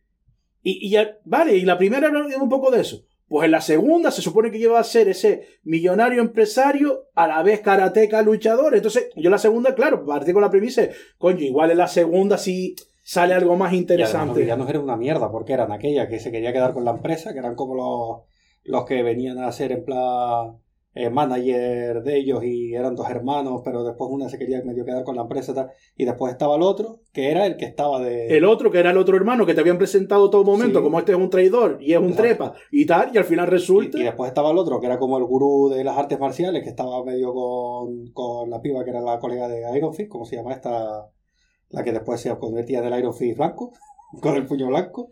[0.62, 3.04] y, y ya, vale, y la primera era un poco de eso.
[3.28, 7.42] Pues en la segunda se supone que lleva a ser ese millonario empresario, a la
[7.42, 8.76] vez karateca luchador.
[8.76, 10.84] Entonces, yo la segunda, claro, partí con la premisa,
[11.18, 14.42] coño, igual en la segunda sí sale algo más los interesante.
[14.42, 17.40] villanos eran una mierda, porque eran aquellas que se quería quedar con la empresa, que
[17.40, 18.22] eran como los,
[18.64, 20.58] los que venían a ser en plan
[20.96, 25.04] eh, manager de ellos y eran dos hermanos, pero después una se quería medio quedar
[25.04, 25.70] con la empresa y tal.
[25.98, 28.36] Y después estaba el otro, que era el que estaba de...
[28.36, 30.84] El otro, que era el otro hermano que te habían presentado todo momento, Sí.
[30.84, 32.24] como este es un traidor y es un Exacto.
[32.24, 33.98] trepa y tal, y al final resulta.
[33.98, 36.64] Y, y después estaba el otro, que era como el gurú de las artes marciales,
[36.64, 40.26] que estaba medio con, con la piba que era la colega de Iron Fist, ¿cómo
[40.26, 41.10] se llama esta?
[41.70, 43.74] La que después se convertía en el Iron Fist blanco,
[44.22, 45.12] con el puño blanco,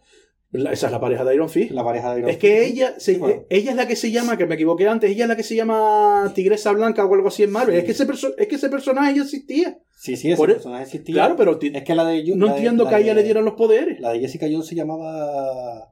[0.53, 1.71] La- Esa es la pareja de Iron Fist.
[1.71, 3.41] la pareja de Iron Es que ella, se- Bueno.
[3.49, 5.55] ella es la que se llama, que me equivoqué antes, ella es la que se
[5.55, 7.73] llama Tigresa Blanca o algo así en Marvel.
[7.75, 7.79] Sí.
[7.79, 9.79] Es, que ese perso- es que ese personaje ya existía.
[9.95, 11.15] Sí, sí, ese Por e- personaje existía.
[11.15, 12.23] Claro, pero Es que la de...
[12.35, 13.99] no la de- entiendo que a ella de- le dieran los poderes.
[13.99, 15.89] La de Jessica Jones se llamaba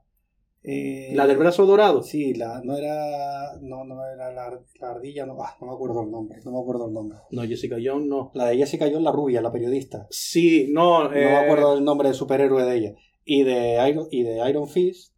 [0.64, 2.04] Eh, La del brazo dorado.
[2.04, 3.56] Sí, la, no era.
[3.62, 4.48] No, no era la,
[4.80, 6.38] la ardilla, no, ah, no me acuerdo el nombre.
[6.44, 7.18] No me acuerdo el nombre.
[7.32, 8.30] No, Jessica Jones no.
[8.34, 10.06] La de Jessica Jones, la rubia, la periodista.
[10.10, 11.02] Sí, no.
[11.04, 12.94] No me eh, acuerdo el nombre del superhéroe de ella.
[13.24, 15.14] Y de Iron, y de Iron Fist,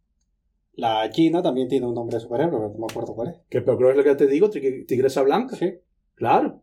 [0.73, 3.35] la china también tiene un nombre de superhéroe, pero no me acuerdo cuál es.
[3.49, 5.55] Que pero creo que es lo que te digo, tig- Tigresa Blanca.
[5.55, 5.73] Sí.
[6.15, 6.61] Claro.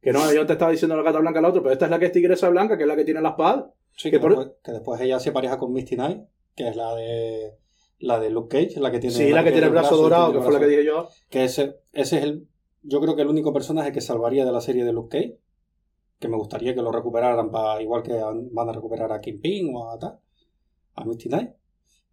[0.00, 1.98] Que no, yo te estaba diciendo la gata blanca la otra, pero esta es la
[1.98, 3.72] que es Tigresa Blanca, que es la que tiene la espada.
[3.96, 6.22] Sí, Que que, por- después, que después ella se pareja con Misty Knight,
[6.54, 7.54] que es la de.
[8.00, 9.14] La de Luke Cage, la que tiene.
[9.14, 11.08] Sí, la que tiene el brazo dorado, que fue la que dije yo.
[11.30, 12.48] Que ese, ese es el.
[12.82, 15.38] Yo creo que el único personaje que salvaría de la serie de Luke Cage.
[16.18, 17.80] Que me gustaría que lo recuperaran para.
[17.80, 20.18] Igual que van a recuperar a Kingpin o a tal.
[20.94, 21.50] A Misty Knight.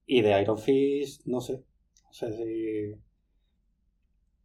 [0.05, 1.63] Y de Iron Fist, no sé.
[2.05, 3.01] No sé si.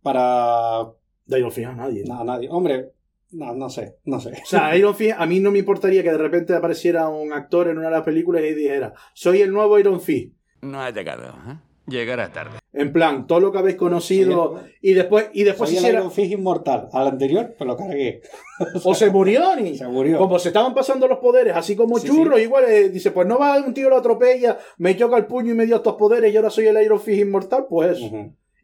[0.02, 0.92] Para.
[1.24, 2.04] De Iron Fist a nadie.
[2.04, 2.48] No, nadie.
[2.50, 2.92] Hombre,
[3.32, 4.30] no, no sé, no sé.
[4.42, 7.68] O sea, Iron Fist, a mí no me importaría que de repente apareciera un actor
[7.68, 10.34] en una de las películas y dijera, soy el nuevo Iron Fist.
[10.62, 11.58] No ha llegado, ¿eh?
[11.86, 12.58] Llegará tarde.
[12.72, 16.00] En plan, todo lo que habéis conocido y después, y después Soy el hiciera...
[16.00, 16.88] Iron Fist inmortal.
[16.92, 18.22] Al anterior, pues lo cargué.
[18.84, 19.76] O se murió ni.
[19.78, 20.18] Se murió.
[20.18, 23.38] Como se estaban pasando los poderes, así como Sí, churros, igual eh, dice, pues no
[23.38, 26.36] va un tío lo atropella, me choca el puño y me dio estos poderes y
[26.36, 28.10] ahora soy el Iron Fist inmortal, pues eso.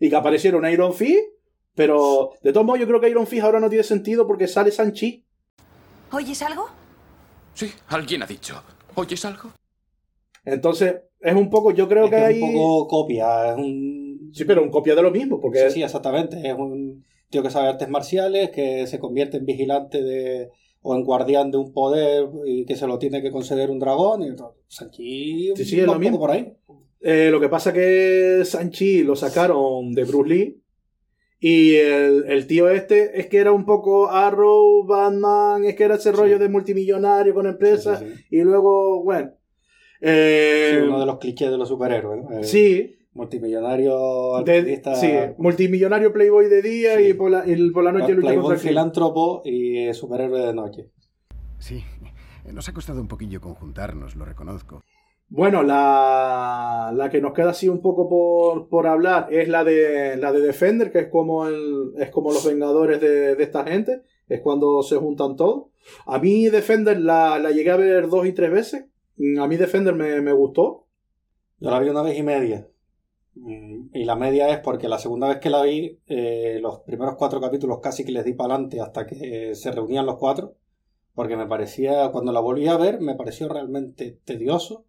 [0.00, 1.22] Y que apareciera un Iron Fist,
[1.74, 4.72] pero de todos modos yo creo que Iron Fist ahora no tiene sentido porque sale
[4.72, 5.24] Sanchi.
[6.10, 6.68] ¿Oyes algo?
[7.54, 8.60] Sí, alguien ha dicho.
[8.94, 9.50] ¿Oyes algo?
[10.44, 12.36] Entonces, es un poco, yo creo Es que, que hay...
[12.36, 14.30] es un poco copia, es un...
[14.32, 15.68] Sí, pero un copia de lo mismo, porque...
[15.68, 16.40] Sí, sí, exactamente.
[16.46, 20.50] Es un tío que sabe artes marciales, que se convierte en vigilante de
[20.82, 24.22] o en guardián de un poder y que se lo tiene que conceder un dragón.
[24.22, 24.30] Y,
[24.66, 26.18] Sanchi Sí, sí, es lo mismo.
[26.18, 26.56] por ahí.
[27.00, 30.58] Eh, lo que pasa que Sanchi lo sacaron de Bruce Lee.
[31.40, 35.96] Y el, el tío este es que era un poco Arrow, Batman, es que era
[35.96, 37.98] ese rollo de multimillonario con empresas.
[37.98, 38.06] Sí.
[38.30, 39.32] Y luego, bueno.
[40.02, 42.22] Eh, Sí, uno de los clichés de los superhéroes.
[42.24, 42.38] ¿no?
[42.38, 47.08] Eh, sí, Multimillonario, de- altruista, sí, multimillonario Playboy de día Sí.
[47.08, 50.40] y, por la, y por la noche lucha playboy contra el filántropo y eh, superhéroe
[50.46, 50.90] de noche.
[51.58, 51.84] Sí,
[52.50, 54.82] nos ha costado un poquillo conjuntarnos, lo reconozco.
[55.28, 60.16] Bueno, la, la que nos queda así un poco por, por hablar es la de
[60.16, 64.02] la de Defender, que es como el, es como los Vengadores de, de esta gente,
[64.28, 65.64] es cuando se juntan todos.
[66.06, 68.84] A mí Defender la, la llegué a ver dos y tres veces.
[69.16, 70.86] Mm, A mí Defender me, me gustó.
[71.60, 72.68] Yo la vi una vez y media.
[73.34, 77.16] Mm, Y la media es porque la segunda vez que la vi, eh, los primeros
[77.16, 80.56] cuatro capítulos casi que les di para adelante hasta que se reunían los cuatro.
[81.14, 84.86] Porque me parecía, cuando la volví a ver, me pareció realmente tedioso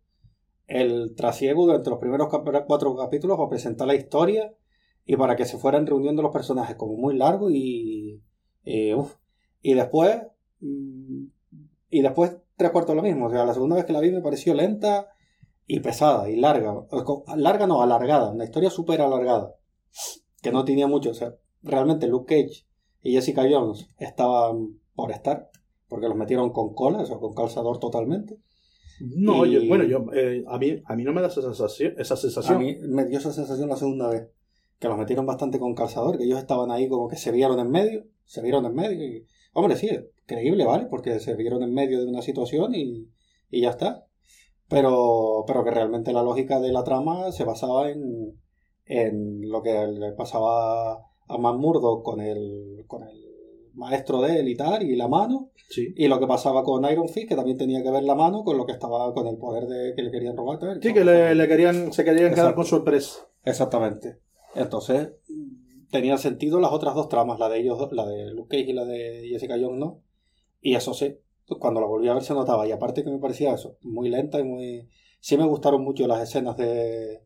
[0.67, 2.29] el trasiego durante los primeros
[2.67, 4.53] cuatro capítulos para presentar la historia
[5.05, 8.21] y para que se fueran reuniendo los personajes como muy largo y.
[8.65, 8.95] eh.
[9.61, 10.21] Y después.
[10.61, 11.25] mm,
[11.89, 13.27] Y después tres cuartos lo mismo.
[13.27, 15.07] O sea, la segunda vez que la vi me pareció lenta
[15.67, 16.73] y pesada y larga.
[17.35, 18.31] Larga no, alargada.
[18.31, 19.53] Una historia súper alargada.
[20.41, 21.11] Que no tenía mucho.
[21.11, 22.65] O sea, realmente Luke Cage
[23.01, 25.49] y Jessica Jones estaban por estar.
[25.87, 28.37] Porque los metieron con cola, o sea, con calzador totalmente.
[28.99, 31.93] No, Y- yo- bueno, yo, eh, a, mí, a mí no me da esa sensación.
[31.97, 32.55] Esa sensación.
[32.55, 34.27] A mí me dio esa sensación la segunda vez.
[34.79, 37.69] Que los metieron bastante con calzador, que ellos estaban ahí como que se vieron en
[37.69, 38.05] medio.
[38.25, 39.25] Se vieron en medio y...
[39.53, 39.89] Hombre, sí,
[40.25, 40.85] creíble, ¿vale?
[40.89, 43.09] Porque se vieron en medio de una situación y,
[43.49, 44.05] y ya está.
[44.69, 48.39] Pero, pero que realmente la lógica de la trama se basaba en,
[48.85, 50.93] en lo que le pasaba
[51.27, 53.19] a Matt Murdock con el, con el
[53.73, 55.51] maestro de él y tal, y la mano.
[55.69, 55.93] Sí.
[55.95, 58.57] Y lo que pasaba con Iron Fist, que también tenía que ver la mano con
[58.57, 60.59] lo que estaba con el poder de, que le querían robar.
[60.81, 63.27] Sí, que le, le querían, se querían quedar con su empresa.
[63.43, 64.19] Exactamente.
[64.55, 65.09] Entonces,
[65.91, 68.73] tenían sentido las otras dos tramas, la de ellos, dos- la de Luke Cage y
[68.73, 70.01] la de Jessica Jones, ¿no?
[70.63, 71.17] Y eso sí,
[71.59, 72.65] cuando la volví a ver se notaba.
[72.67, 74.89] Y aparte que me parecía eso, muy lenta y muy...
[75.19, 77.21] Sí me gustaron mucho las escenas de,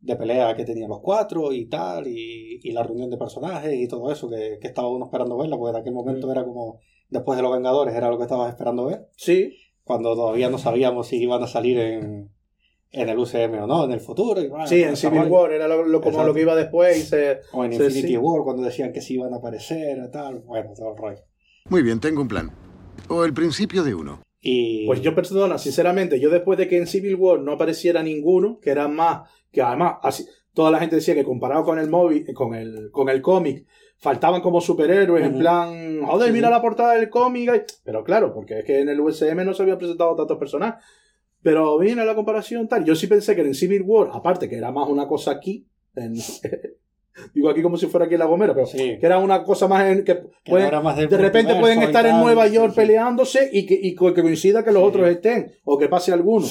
[0.00, 3.86] de pelea que tenían los cuatro y tal, y, y la reunión de personajes y
[3.88, 7.36] todo eso, que, que estaba uno esperando verla, porque en aquel momento era como, después
[7.36, 9.08] de Los Vengadores, era lo que estabas esperando ver.
[9.16, 9.54] Sí.
[9.84, 12.30] Cuando todavía no sabíamos si iban a salir en,
[12.90, 14.40] en el UCM o no, en el futuro.
[14.42, 15.24] y, bueno, Sí, en Civil.
[15.30, 16.28] War era lo, lo- como Exacto.
[16.28, 17.38] lo que iba después y se.
[17.54, 18.16] O en se- Infinity sí.
[18.18, 20.40] War, cuando decían que sí iban a aparecer y tal.
[20.40, 21.20] Bueno, todo el rollo.
[21.70, 22.50] Muy bien, tengo un plan.
[23.08, 24.20] O el principio de uno.
[24.40, 24.86] Y...
[24.86, 28.70] Pues yo, perdona, sinceramente, yo después de que en Civil War no apareciera ninguno, que
[28.70, 32.54] eran más, que además, así, toda la gente decía que comparado con el móvil, con
[32.54, 33.66] el, con el cómic,
[33.98, 37.48] faltaban como superhéroes, en plan, joder, Sí, mira la portada del cómic.
[37.50, 37.62] ay".
[37.84, 40.84] Pero claro, porque es que en el USM no se habían presentado tantos personajes.
[41.42, 42.84] Pero viene la comparación tal.
[42.84, 46.14] Yo sí pensé que en Civil War, aparte que era más una cosa aquí, en-
[47.34, 48.98] digo aquí como si fuera aquí en La Gomera, pero Sí.
[48.98, 52.04] que era una cosa más en, que, Que pueden- más del de repente pueden estar
[52.06, 52.76] en Nueva York sí.
[52.80, 56.46] peleándose y que, y que coincida que los otros estén, o que pase alguno.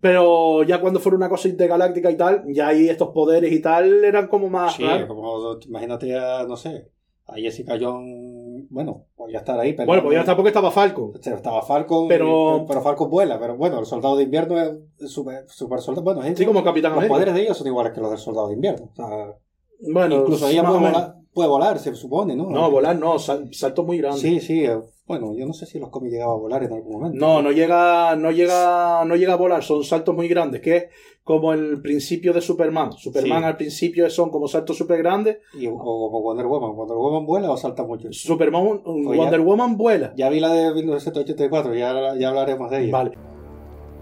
[0.00, 4.02] Pero ya cuando fuera una cosa intergaláctica y tal, ya ahí estos poderes y tal
[4.04, 4.74] eran como más.
[4.74, 5.06] Sí, raros.
[5.08, 6.88] como imagínate a, no sé,
[7.26, 9.76] a Jessica Jones, bueno, podía estar ahí.
[9.84, 11.12] Bueno, podía estar porque estaba Falcon.
[11.22, 15.44] Estaba Falcon, Pero- y- pero Falcon vuela, pero bueno, el soldado de invierno es super,
[15.48, 16.02] super soldado.
[16.04, 17.14] Bueno, es- Sí, como Capitán los América.
[17.14, 18.88] poderes de ellos son iguales que los del soldado de invierno.
[18.92, 19.34] O sea,
[19.82, 22.50] Bueno, incluso ella puede volar, puede volar, se supone, ¿no?
[22.50, 24.18] No, volar no, sal- salto muy grande.
[24.20, 26.92] Sí, sí, eh, bueno, yo no sé si los cómics llegaba a volar en algún
[27.00, 27.18] momento.
[27.18, 30.84] No, no llega, no llega, no llega a volar, son saltos muy grandes, que es
[31.24, 32.92] como el principio de Superman.
[32.92, 33.44] Superman Sí.
[33.44, 35.38] al principio son como saltos súper grandes.
[35.58, 36.76] Y, o como Wonder Woman.
[36.76, 38.08] Wonder Woman vuela o salta mucho.
[38.12, 40.12] Superman, Pues Wonder ya- Woman vuela.
[40.16, 42.92] Ya vi la de 1984, ya, ya hablaremos de ella.
[42.92, 43.12] Vale.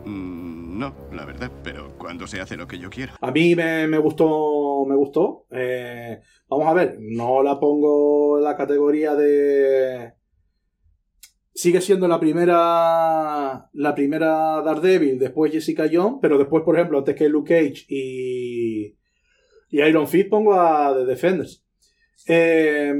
[0.05, 3.12] Mm, no, la verdad, pero cuando se hace lo que yo quiero.
[3.21, 4.27] A mí me, me gustó,
[4.87, 5.47] me gustó.
[5.51, 10.12] Eh, vamos a ver, no la pongo en la categoría de.
[11.55, 17.17] Sigue siendo la primera, la primera Daredevil, después Jessica Jones, pero después, por ejemplo, antes
[17.17, 18.97] que Luke Cage y,
[19.71, 21.64] y Iron Fist pongo a The Defenders.
[22.29, 22.95] Eh,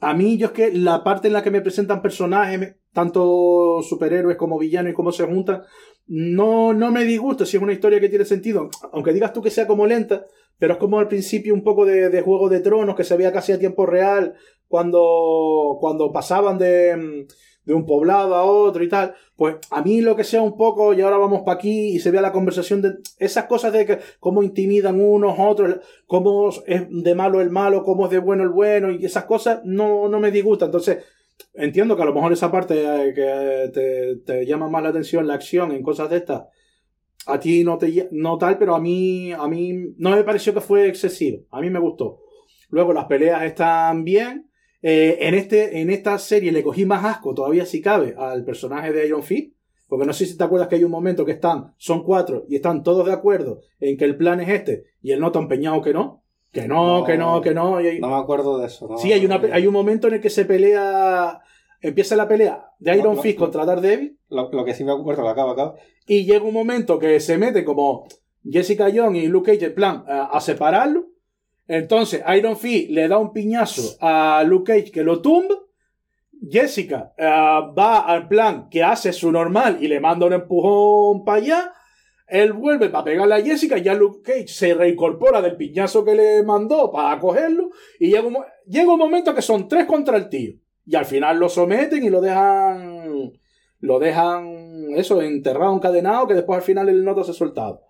[0.00, 4.36] a mí, yo es que la parte en la que me presentan personajes, tanto superhéroes
[4.36, 5.62] como villanos y cómo se juntan,
[6.06, 8.68] no, no me disgusta si es una historia que tiene sentido.
[8.92, 10.24] Aunque digas tú que sea como lenta,
[10.58, 13.32] pero es como al principio un poco de, de Juego de Tronos, que se veía
[13.32, 14.34] casi a tiempo real,
[14.68, 17.26] cuando, cuando pasaban de,
[17.64, 19.14] de un poblado a otro y tal.
[19.36, 22.10] Pues a mí lo que sea un poco, y ahora vamos para aquí y se
[22.10, 25.76] vea la conversación de esas cosas de que cómo intimidan unos otros,
[26.06, 29.60] cómo es de malo el malo, cómo es de bueno el bueno, y esas cosas
[29.64, 30.68] no, no me disgustan.
[30.68, 31.04] Entonces,
[31.54, 35.26] entiendo que a lo mejor esa parte eh, que te, te llama más la atención,
[35.26, 36.42] la acción en cosas de estas,
[37.26, 40.60] a ti no te no tal, pero a mí, a mí no me pareció que
[40.60, 41.44] fue excesivo.
[41.50, 42.20] A mí me gustó.
[42.70, 44.50] Luego las peleas están bien.
[44.82, 48.92] Eh, en, este, en esta serie le cogí más asco, todavía si cabe, al personaje
[48.92, 49.54] de Iron Fist.
[49.86, 52.56] Porque no sé si te acuerdas que hay un momento que están, son cuatro, y
[52.56, 55.82] están todos de acuerdo en que el plan es este, y él no está empeñado
[55.82, 56.21] que no.
[56.52, 57.80] Que no, No, que no, que no.
[57.80, 58.86] y hay- No me acuerdo de eso.
[58.88, 58.98] ¿no?
[58.98, 61.40] Sí, hay, una, hay un momento en el que se pelea.
[61.80, 64.18] Empieza la pelea de Iron Fist contra Daredevil.
[64.28, 65.74] Lo, lo que sí me acuerdo, lo acabo, acabo.
[66.06, 68.06] Y llega un momento que se mete como
[68.48, 71.06] Jessica Jones y Luke Cage en plan a, a separarlo.
[71.66, 75.54] Entonces Iron Fist le da un piñazo a Luke Cage que lo tumba.
[76.50, 81.38] Jessica eh, va al plan que hace su normal y le manda un empujón para
[81.38, 81.72] allá.
[82.32, 86.14] Él vuelve para pegarle a Jessica y ya Luke Cage se reincorpora del piñazo que
[86.14, 87.68] le mandó para cogerlo.
[88.00, 90.54] Y llega un, llega un momento que son tres contra el tío.
[90.86, 93.32] Y al final lo someten y lo dejan.
[93.80, 97.82] Lo dejan, eso, enterrado, encadenado, que después al final el noto se ha soltado.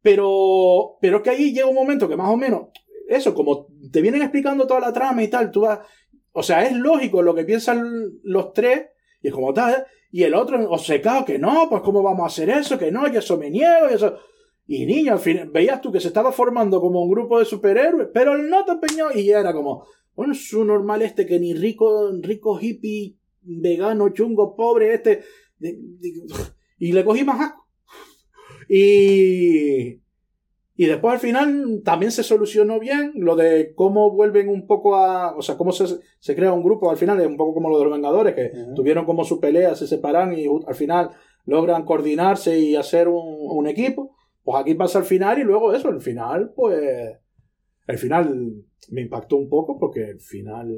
[0.00, 2.68] Pero, pero es que ahí llega un momento que más o menos,
[3.08, 5.80] eso, como te vienen explicando toda la trama y tal, tú vas.
[6.30, 8.90] O sea, es lógico lo que piensan los tres,
[9.22, 12.48] y es como tal, y el otro obcecado que no, pues cómo vamos a hacer
[12.48, 14.16] eso, que no, y eso me niego, y eso.
[14.66, 18.08] Y niño, al fin, veías tú que se estaba formando como un grupo de superhéroes,
[18.14, 21.52] pero el no te empeñó y era como, bueno, es un normal este que ni
[21.52, 25.22] rico, rico hippie, vegano, chungo, pobre, este.
[26.78, 27.66] y le cogí más asco.
[28.70, 30.00] Y.
[30.78, 35.34] Y después al final también se solucionó bien lo de cómo vuelven un poco a.
[35.34, 35.86] O sea, cómo se,
[36.18, 38.50] se crea un grupo al final, es un poco como lo de los Vengadores, que
[38.74, 41.10] tuvieron como su pelea, se separan y al final
[41.46, 44.14] logran coordinarse y hacer un, un equipo.
[44.42, 46.78] Pues aquí pasa al final y luego eso, el final, pues.
[47.86, 48.52] El final
[48.90, 50.68] me impactó un poco porque el final.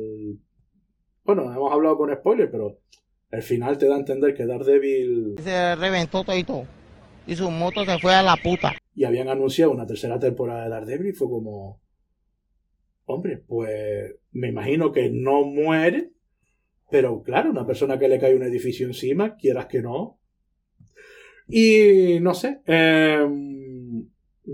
[1.25, 2.79] Bueno, hemos hablado con spoilers, pero
[3.31, 5.35] el final te da a entender que Daredevil.
[5.43, 6.67] Se reventó todo
[7.29, 8.73] y su moto se fue a la puta.
[8.99, 11.81] Y habían anunciado una tercera temporada de Daredevil y fue como,
[13.05, 16.11] hombre, pues me imagino que no muere,
[16.91, 20.19] pero claro, una persona que le cae un edificio encima, quieras que no.
[21.47, 24.09] Y no sé, em,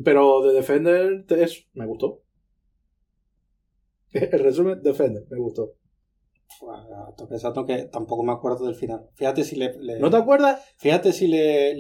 [0.05, 2.21] pero de Defender, eso, me gustó.
[4.13, 5.73] El resumen, Defender, me gustó.
[7.11, 9.09] Estoy pensando que tampoco me acuerdo del final.
[9.15, 9.75] Fíjate si le.
[9.81, 10.61] le- ¿No te acuerdas?
[10.79, 11.75] Fíjate si le,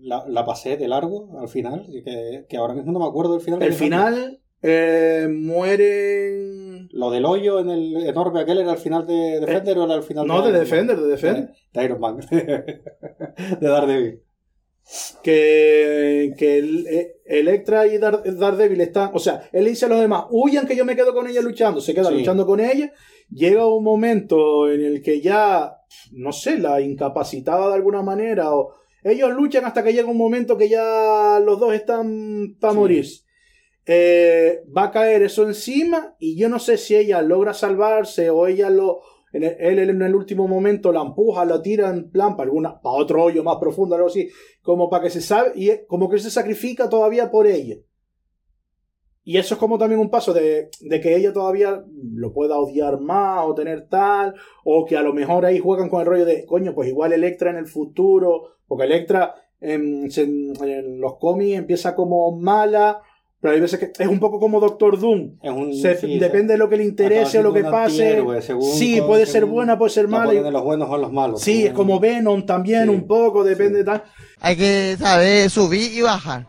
[0.00, 3.40] la, la pasé de largo al final, que, que ahora mismo no me acuerdo del
[3.40, 3.58] final.
[3.60, 6.88] de El final eh, mueren...
[6.92, 10.02] Lo del hoyo en el enorme aquel era al final de Defender o era al
[10.02, 10.60] final Eh, No, de Man?
[10.60, 11.50] Defender, de Defender.
[11.72, 12.18] De Iron Man.
[12.30, 14.22] de Daredevil.
[15.22, 20.00] que, que el- eh, Electra y Dar- Daredevil están, o sea, él dice a los
[20.00, 22.14] demás, huyan que yo me quedo con ella luchando, se queda Sí.
[22.18, 22.92] luchando con ella,
[23.30, 25.78] llega un momento en el que ya,
[26.12, 30.56] no sé, la incapacitaba de alguna manera, o ellos luchan hasta que llega un momento
[30.56, 32.78] que ya los dos están para Sí.
[32.78, 33.06] morir.
[33.84, 38.46] Eh, va a caer eso encima y yo no sé si ella logra salvarse o
[38.46, 39.00] ella lo
[39.32, 42.78] en el- él en el último momento la empuja, la tira en plan para alguna,
[42.82, 44.28] para otro hoyo más profundo, algo así,
[44.60, 47.76] como para que se sabe, y como que se sacrifica todavía por ella.
[49.24, 53.00] Y eso es como también un paso de, de que ella todavía lo pueda odiar
[53.00, 56.44] más o tener tal, o que a lo mejor ahí juegan con el rollo de,
[56.44, 60.08] coño, pues igual Electra en el futuro, porque Electra en,
[61.00, 63.00] los cómics empieza como mala,
[63.40, 65.36] pero hay veces que es un poco como Doctor Doom.
[65.40, 68.20] Es un- Se- sí, depende de lo que le interese o lo que pase.
[68.72, 70.32] sí, con- puede ser buena, puede ser la mala.
[70.42, 71.40] de los buenos o los malos.
[71.42, 74.02] Sí, es como Venom también, un poco, depende de tal.
[74.40, 76.46] Hay que saber subir y bajar.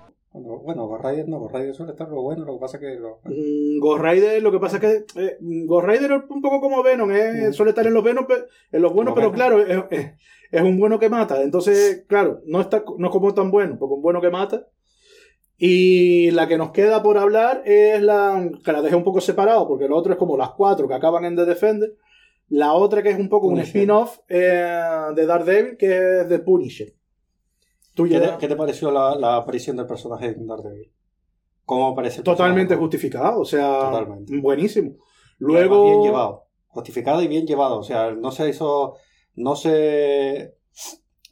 [0.63, 2.95] Bueno, Ghost Rider no, Ghost Rider suele estar lo bueno, lo que pasa que...
[2.95, 3.19] Lo...
[3.25, 6.81] Mm, Ghost Rider, lo que pasa es que eh, Ghost Rider es un poco como
[6.83, 8.25] Venom, eh, suele estar en los Venom,
[8.71, 9.35] en los buenos, pero Venom.
[9.35, 10.11] claro, es, es-
[10.51, 11.41] es un bueno que mata.
[11.41, 14.67] Entonces, claro, no está no es como tan bueno, porque un bueno que mata.
[15.57, 19.67] Y la que nos queda por hablar es la que la dejé un poco separado,
[19.67, 21.93] porque lo otro es como las cuatro que acaban en The Defender.
[22.49, 24.71] La otra que es un poco un spin-off eh,
[25.15, 26.93] de Daredevil, que es The Punisher.
[27.93, 30.91] Tú ¿Qué, te, qué te pareció la, la aparición del personaje de Daredevil?
[31.65, 34.37] ¿Cómo aparece Totalmente justificado, o sea, Totalmente.
[34.39, 34.95] buenísimo.
[35.39, 36.47] Luego, bien llevado.
[36.67, 37.79] Justificado y bien llevado.
[37.79, 38.95] O sea, no se hizo.
[39.35, 40.55] No se.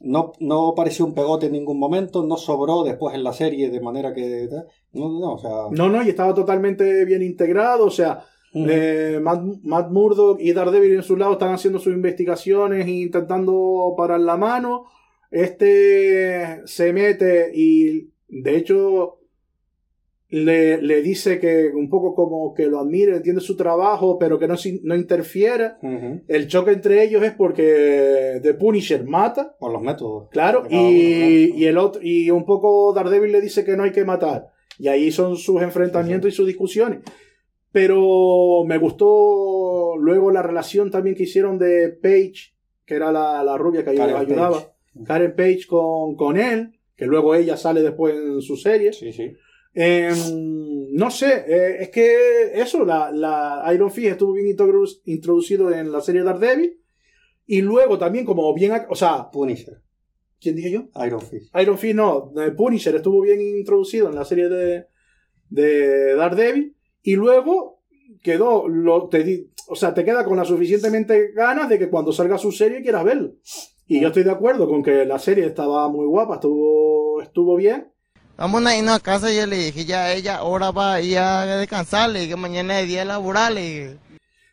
[0.00, 3.80] No, no pareció un pegote en ningún momento, no sobró después en la serie de
[3.80, 4.48] manera que.
[4.92, 5.50] No, no, no, o sea.
[5.70, 7.86] No, no, y estaba totalmente bien integrado.
[7.86, 12.86] O sea, eh, Matt, Matt Murdock y Daredevil en su lado están haciendo sus investigaciones
[12.86, 14.86] e intentando parar la mano.
[15.32, 19.18] Este se mete y, de hecho,
[20.28, 24.46] le, le dice que un poco como que lo admire, entiende su trabajo, pero que
[24.46, 25.78] no, no interfiera.
[26.28, 29.56] El choque entre ellos es porque The Punisher mata.
[29.58, 30.28] Por los métodos.
[30.30, 34.04] Claro, y, y el otro, y un poco Daredevil le dice que no hay que
[34.04, 34.48] matar.
[34.78, 37.00] Y ahí son sus enfrentamientos y sus discusiones.
[37.70, 42.54] Pero me gustó luego la relación también que hicieron de Paige,
[42.84, 44.58] que era la, la rubia que Karen ayudaba.
[44.58, 44.71] Page.
[45.04, 48.92] Karen Page con, con él, que luego ella sale después en su serie.
[48.92, 49.32] Sí, sí.
[49.74, 50.14] Em,
[50.92, 55.90] no sé, eh, es que eso, la, la Iron Fist estuvo bien introdu- introducido en
[55.90, 56.78] la serie Daredevil.
[57.46, 59.80] Y luego también, como bien, o sea, Punisher.
[60.40, 60.88] ¿quién dije yo?
[61.06, 61.54] Iron Fist.
[61.60, 64.86] Iron Fist no, eh, Punisher estuvo bien introducido en la serie de,
[65.48, 67.82] de Daredevil y luego
[68.22, 72.38] quedó, lo, te o sea, te queda con la suficientemente ganas de que cuando salga
[72.38, 73.34] su serie quieras verlo.
[73.92, 77.92] Y yo estoy de acuerdo con que la serie estaba muy guapa, estuvo, estuvo bien.
[78.38, 81.02] Vamos a irnos a casa y yo le dije ya a ella, ahora va a
[81.02, 84.00] ir a descansar, le dije mañana es día laboral.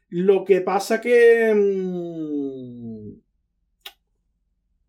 [0.10, 3.18] Lo que pasa que mm,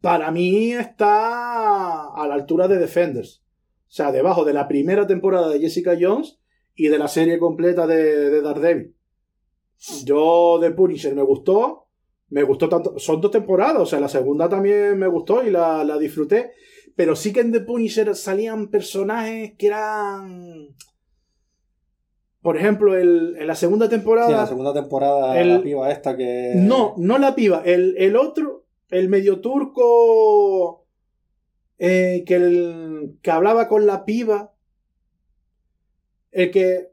[0.00, 3.44] para mí está a la altura de Defenders.
[3.86, 6.40] O sea, debajo de la primera temporada de Jessica Jones
[6.74, 8.96] y de la serie completa de, de Daredevil.
[10.02, 11.89] Yo de Punisher me gustó.
[12.30, 12.98] Me gustó tanto.
[12.98, 13.80] Son dos temporadas.
[13.82, 16.52] O sea, la segunda también me gustó y la, la disfruté.
[16.96, 20.68] Pero sí que en The Punisher salían personajes que eran.
[22.42, 24.28] Por ejemplo, el- en la segunda temporada.
[24.28, 26.52] Sí, en la segunda temporada, el- la piba esta que.
[26.56, 27.62] No, no la piba.
[27.64, 30.86] El, el otro, el medio turco
[31.78, 34.52] eh, que, el- que hablaba con la piba.
[36.30, 36.89] El que,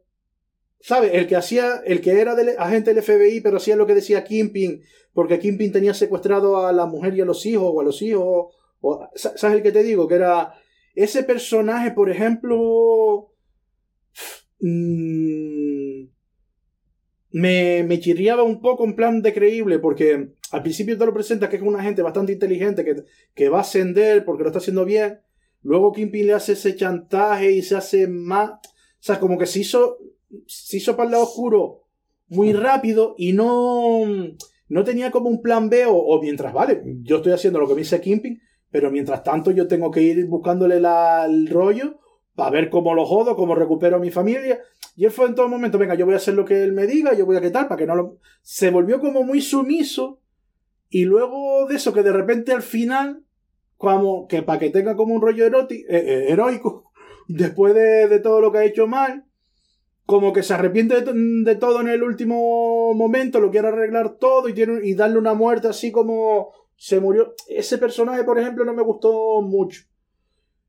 [0.80, 1.12] ¿sabes?
[1.14, 4.82] El que hacía, el que era agente del FBI, pero hacía lo que decía Kimping,
[5.14, 8.54] porque Kimping tenía secuestrado a la mujer y a los hijos, o a los hijos.
[8.82, 10.08] o- ¿Sabes el que te digo?
[10.08, 10.54] Que era
[10.96, 13.32] ese personaje, por ejemplo.
[14.60, 16.08] mm,
[17.32, 21.50] me, me chirriaba un poco en plan de creíble, porque al principio te lo presenta
[21.50, 22.96] que es una gente bastante inteligente, que,
[23.36, 25.20] que va a ascender porque lo está haciendo bien.
[25.64, 28.52] Luego Kimping le hace ese chantaje y se hace más.
[28.52, 28.60] O
[29.00, 29.98] sea, como que se hizo,
[30.46, 31.84] se hizo para el lado oscuro
[32.30, 34.02] muy rápido y no,
[34.70, 37.82] no tenía como un plan B o, mientras, vale, yo estoy haciendo lo que me
[37.82, 42.00] dice Kimping, pero mientras tanto yo tengo que ir buscándole la- el rollo
[42.36, 44.60] para ver cómo lo jodo, cómo recupero a mi familia.
[44.96, 46.86] Y él fue en todo momento, venga, yo voy a hacer lo que él me
[46.86, 48.18] diga, yo voy a qué tal, para que no lo...
[48.42, 50.22] Se volvió como muy sumiso
[50.90, 53.24] y luego de eso que de repente al final,
[53.78, 56.92] como que para que tenga como un rollo eh, eh, heroico,
[57.28, 59.26] después de, de todo lo que ha hecho mal,
[60.08, 64.16] como que se arrepiente de, to- de todo en el último momento, lo quiere arreglar
[64.18, 67.36] todo y, tiene, y darle una muerte así como se murió.
[67.48, 69.82] Ese personaje, por ejemplo, no me gustó mucho.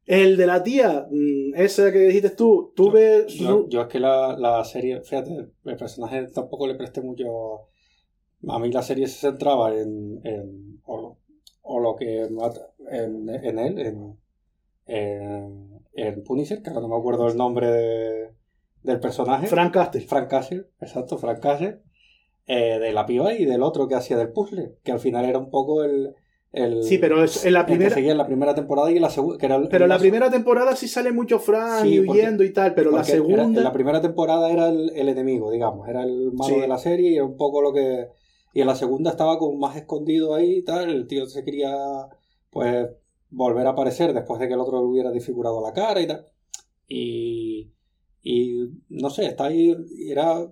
[0.07, 3.27] El de la tía, mm, esa que dijiste tú, tuve...
[3.29, 7.27] Yo, yo es que la, la serie, fíjate, el personaje tampoco le presté mucho.
[8.49, 10.21] A mí la serie se centraba en.
[10.25, 11.17] en o, lo,
[11.63, 14.19] o lo que mata en, en él, en,
[14.87, 18.38] en, en Punisher, que ahora no me acuerdo el nombre de-
[18.89, 19.47] del personaje.
[19.47, 20.01] Frank Castle.
[20.03, 21.81] Frank Castle, exacto, Frank Castle.
[22.47, 25.39] eh, de la piba y del otro que hacía del puzzle, que al final era
[25.39, 26.15] un poco el...
[26.53, 28.97] el Sí, pero es- en la el que primera- seguía en la primera temporada y
[28.97, 29.37] en la segunda...
[29.39, 32.53] Pero el la más- primera temporada sí sale mucho Fran Sí, y porque- huyendo y
[32.55, 33.59] tal, pero la porque era- segunda...
[33.61, 36.61] en la primera temporada era el, el enemigo, digamos, era el malo Sí.
[36.63, 38.09] de la serie y era un poco lo que...
[38.55, 41.77] Y en la segunda estaba como más escondido ahí y tal, el tío se quería
[42.51, 42.89] pues
[43.29, 46.25] volver a aparecer después de que el otro le hubiera desfigurado la cara y tal.
[46.89, 47.73] Y,
[48.33, 49.75] y no sé, está ahí,
[50.09, 50.47] era,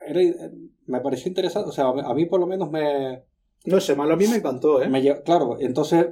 [0.00, 0.50] era-
[0.86, 3.24] me pareció interesante, o sea, a mí por lo menos me...
[3.64, 4.88] No sé, malo a mí me encantó, ¿eh?
[4.88, 6.06] me claro, entonces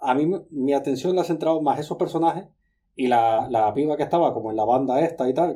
[0.00, 2.44] a mí mi atención la ha centrado más esos personajes
[2.96, 5.54] y la, la piba que estaba como en la banda esta y tal,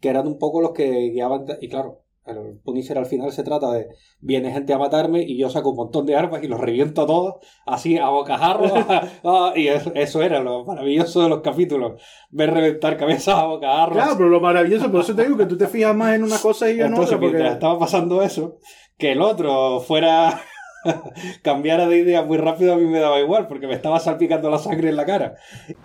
[0.00, 3.72] que eran un poco los que guiaban, y claro, el Punisher al final se trata
[3.72, 3.88] de
[4.20, 7.06] viene gente a matarme y yo saco un montón de armas y los reviento a
[7.06, 7.34] todos
[7.66, 8.70] así a bocajarro
[9.24, 12.00] Ah, y eso, era lo maravilloso de los capítulos
[12.30, 15.56] ver reventar cabezas a bocajarro Claro, pero lo maravilloso, por eso te digo que tú
[15.56, 17.32] te fijas más en una cosa y en entonces otra, porque...
[17.32, 18.58] mientras estaba pasando eso
[18.98, 20.42] que el otro fuera
[21.42, 24.58] cambiara de idea muy rápido a mí me daba igual porque me estaba salpicando la
[24.58, 25.34] sangre en la cara.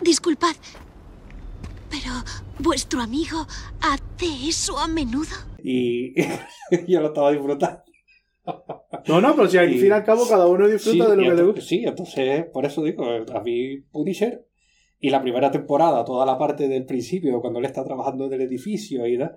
[0.01, 0.55] Disculpad,
[1.89, 2.11] pero
[2.59, 3.45] ¿vuestro amigo
[3.81, 5.35] hace eso a menudo?
[5.63, 6.13] y
[6.87, 7.81] yo lo estaba disfrutando
[9.07, 11.17] No, no, pero si al Y- fin y al cabo cada uno disfruta Sí, de
[11.17, 11.61] lo que le gusta.
[11.61, 14.47] Sí, entonces, por eso digo, a mí Punisher
[14.99, 18.41] y la primera temporada, toda la parte del principio, cuando él está trabajando en el
[18.41, 19.35] edificio y da,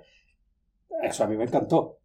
[1.02, 1.98] eso a mí me encantó.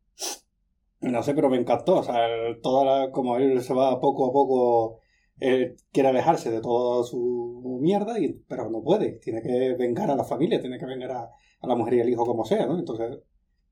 [1.02, 1.98] No sé, pero me encantó.
[1.98, 2.16] O sea,
[2.62, 5.00] toda la, como él se va poco a poco,
[5.40, 9.14] eh, quiere alejarse de toda su mierda, y, pero no puede.
[9.20, 11.30] Tiene que vengar a la familia, tiene que vengar a,
[11.62, 12.78] a la mujer y al hijo como sea, ¿no?
[12.80, 13.20] Entonces,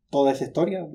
[0.10, 0.86] toda esa historia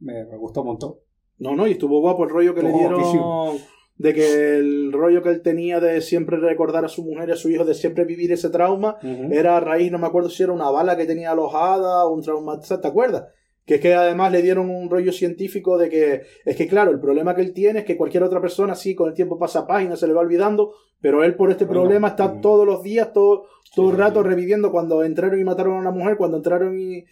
[0.00, 0.94] me, me gustó un montón.
[1.38, 3.54] No, no, y estuvo guapo el rollo que le Estuvo dieron guapísimo.
[3.96, 7.36] de que el rollo que él tenía de siempre recordar a su mujer y a
[7.36, 8.96] su hijo, de siempre vivir ese trauma,
[9.30, 12.60] era a raíz, no me acuerdo si era una bala que tenía alojada, un trauma,
[12.60, 13.24] ¿te acuerdas?
[13.66, 17.00] Que es que además le dieron un rollo científico de que, es que claro, el
[17.00, 19.96] problema que él tiene es que cualquier otra persona sí, con el tiempo pasa página,
[19.96, 23.46] se le va olvidando, pero él por este Bueno, problema está todos los días, todo,
[23.74, 27.04] todo el rato reviviendo cuando entraron y mataron a una mujer, cuando entraron y...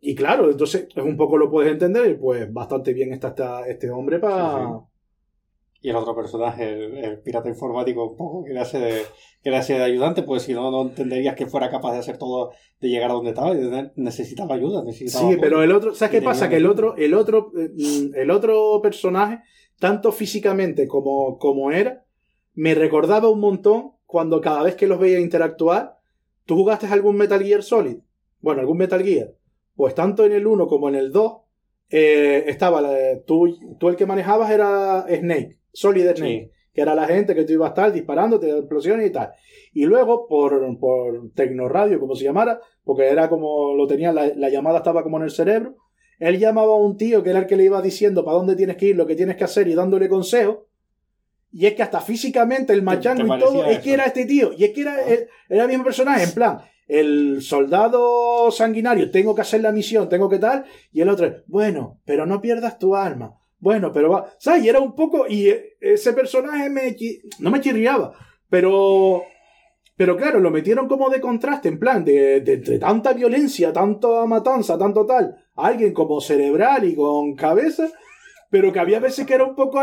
[0.00, 3.34] Y claro, entonces es un poco lo puedes entender, y pues bastante bien está
[3.68, 4.66] este hombre para...
[4.66, 4.95] Sí.
[5.86, 9.02] Y el otro personaje, el, el pirata informático, un poco, que le hace de,
[9.40, 12.18] que le hace de ayudante, pues si no, no entenderías que fuera capaz de hacer
[12.18, 13.54] todo, de llegar a donde estaba,
[13.94, 15.40] necesitaba ayuda, necesitaba Sí, apoyo.
[15.40, 16.48] pero el otro, ¿sabes qué pasa?
[16.48, 19.38] Que el otro, el otro, mm, el otro personaje,
[19.78, 22.04] tanto físicamente como, como era,
[22.54, 25.98] me recordaba un montón cuando cada vez que los veía interactuar,
[26.46, 27.98] ¿tú jugaste algún Metal Gear Solid?
[28.40, 29.34] Bueno, algún Metal Gear.
[29.76, 31.32] Pues tanto en el 1 como en el 2,
[31.90, 37.06] eh, estaba, la- tú, tú el que manejabas era Snake, Solid Snake, que era la
[37.06, 39.30] gente que tú ibas a estar disparando, te explosiones y tal.
[39.72, 44.48] Y luego, por, por Tecnoradio, como se llamara, porque era como lo tenía, la, la
[44.48, 45.76] llamada estaba como en el cerebro,
[46.18, 48.76] él llamaba a un tío que era el que le iba diciendo para dónde tienes
[48.76, 50.58] que ir, lo que tienes que hacer y dándole consejos.
[51.52, 53.82] Y es que hasta físicamente el machango y todo, es eso.
[53.82, 54.50] que era este tío.
[54.56, 59.34] Y es que era el, era el mismo personaje, en plan, el soldado sanguinario, tengo
[59.34, 62.94] que hacer la misión, tengo que tal, y el otro, bueno, pero no pierdas tu
[62.94, 63.34] alma.
[63.58, 64.64] Bueno, pero va, ¿sabes?
[64.64, 66.94] Y era un poco, y eh, ese personaje me,
[67.40, 68.12] no me chirriaba,
[68.48, 69.22] pero,
[69.96, 74.26] pero claro, lo metieron como de contraste, en plan, de, de, de tanta violencia, tanta
[74.26, 77.88] matanza, tanto tal, alguien como cerebral y con cabeza,
[78.50, 79.80] pero que había veces que era un poco,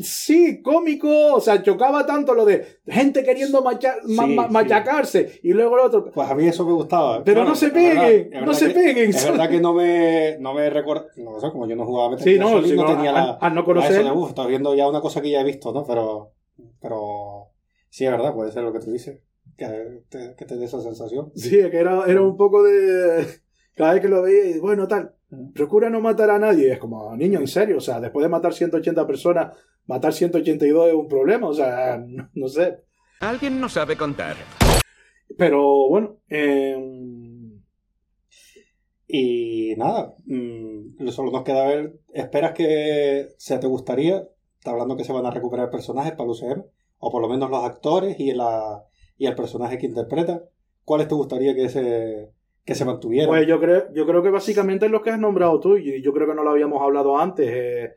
[0.00, 4.52] sí, cómico, o sea, chocaba tanto lo de gente queriendo macha- ma- Sí, ma- sí.
[4.52, 7.22] machacarse, y luego el otro, Pues a mí eso me gustaba.
[7.24, 9.10] Pero no se peguen, no se que- peguen.
[9.10, 11.06] Es verdad que no me, no me recuerda.
[11.16, 13.38] No sé, como yo no jugaba a Sí, no, no no, tenía al- la.
[13.40, 15.44] al no la conocer- eso de, "Uf, estás viendo ya una cosa que ya he
[15.44, 15.84] visto, ¿no?
[15.84, 16.32] Pero.
[16.80, 17.48] Pero.
[17.88, 19.20] Sí, es verdad, puede ser lo que tú dices.
[19.56, 19.66] Que
[20.08, 21.32] te, que te dé esa sensación.
[21.34, 23.26] Sí, que era, era un poco de.
[23.74, 25.14] Cada vez que lo veía, y bueno, tal.
[25.54, 26.68] Procura no matar a nadie.
[26.68, 27.78] Y es como, niño, en serio.
[27.78, 29.56] O sea, después de matar 180 personas,
[29.86, 31.48] matar 182 es un problema.
[31.48, 32.84] O sea, no, no sé.
[33.20, 34.36] Alguien no sabe contar.
[35.36, 36.76] Pero bueno, eh,
[39.06, 42.00] Y nada, mm, solo nos queda ver.
[42.12, 44.28] ¿Esperas que se te gustaría?
[44.58, 46.64] Está hablando que se van a recuperar personajes para el UCM,
[46.98, 48.84] o por lo menos los actores y, la,
[49.16, 50.44] y el personaje que interpreta.
[50.84, 52.30] ¿Cuáles te gustaría que se,
[52.64, 53.28] que se mantuvieran?
[53.28, 55.76] pues yo creo, yo creo que básicamente es lo que has nombrado tú.
[55.76, 57.48] Y yo creo que no lo habíamos hablado antes.
[57.50, 57.94] eh,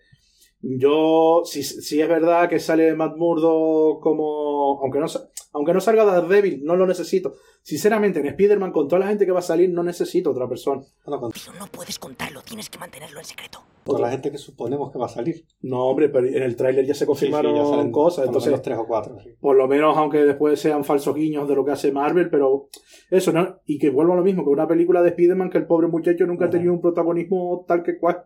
[0.65, 4.79] yo, si, si es verdad que sale Matt Murdo como.
[4.81, 5.07] Aunque no,
[5.51, 7.35] aunque no salga Daredevil, no lo necesito.
[7.61, 10.81] Sinceramente, en Spider-Man, con toda la gente que va a salir, no necesito otra persona.
[11.05, 11.19] Pero
[11.59, 13.59] no puedes contarlo, tienes que mantenerlo en secreto.
[13.85, 15.45] Con la gente que suponemos que va a salir.
[15.61, 18.15] No, hombre, pero en el tráiler ya se confirmaron Sí, sí, ya salen cosas.
[18.15, 19.17] por lo Entonces, menos tres o cuatro.
[19.21, 19.31] sí.
[19.41, 22.69] por lo menos, aunque después sean falsos guiños de lo que hace Marvel, pero
[23.09, 23.59] eso, ¿no?
[23.65, 26.25] Y que vuelva a lo mismo que una película de Spider-Man que el pobre muchacho
[26.25, 28.23] nunca ha tenido un protagonismo tal que cual.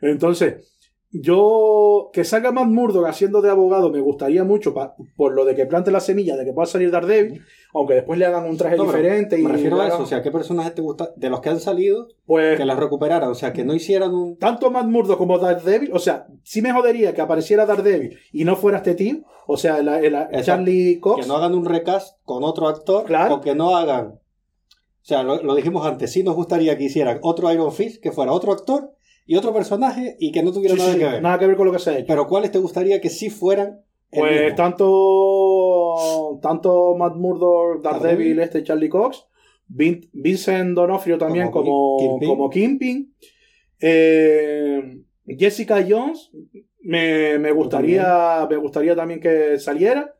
[0.00, 0.72] Entonces,
[1.12, 5.54] yo que salga Matt Murdock haciendo de abogado me gustaría mucho pa- por lo de
[5.54, 7.42] que plante la semilla de que pueda salir Daredevil,
[7.74, 10.08] aunque después le hagan un traje No, diferente y me refiero a eso, hagan- o
[10.08, 13.30] sea, ¿qué personajes te gusta de los que han salido pues que las recuperaran?
[13.30, 14.36] O sea, que no hicieran un...
[14.38, 18.56] tanto Matt Murdock como Daredevil, o sea, sí me jodería que apareciera Daredevil y no
[18.56, 20.40] fuera este tío, o sea, el, Exacto.
[20.42, 21.22] Charlie Cox.
[21.22, 23.34] Que no hagan un recast con otro actor Claro.
[23.36, 24.06] o que no hagan...
[25.02, 28.12] O sea, lo, lo dijimos antes, sí nos gustaría que hicieran otro Iron Fist, que
[28.12, 28.92] fuera otro actor
[29.26, 31.22] y otro personaje y que no tuviera Sí, nada sí, que ver.
[31.22, 32.06] nada que ver con lo que se ha hecho.
[32.08, 34.56] Pero ¿cuáles te gustaría que sí fueran Pues mismo?
[34.56, 39.24] tanto, tanto Matt Murdock, Daredevil, este Charlie Cox,
[39.68, 42.28] Vin- Vincent Donofrio también Como como, Kingpin.
[42.28, 43.14] como Kingpin,
[43.80, 46.30] eh, Jessica Jones,
[46.82, 50.14] me, me gustaría, me gustaría también que saliera.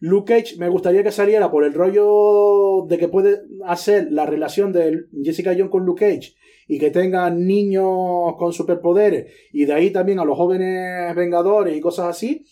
[0.00, 4.72] Luke Cage me gustaría que saliera por el rollo de que puede hacer la relación
[4.72, 6.34] de Jessica Jones con Luke Cage
[6.68, 11.80] y que tengan niños con superpoderes y de ahí también a los jóvenes vengadores y
[11.80, 12.44] cosas así.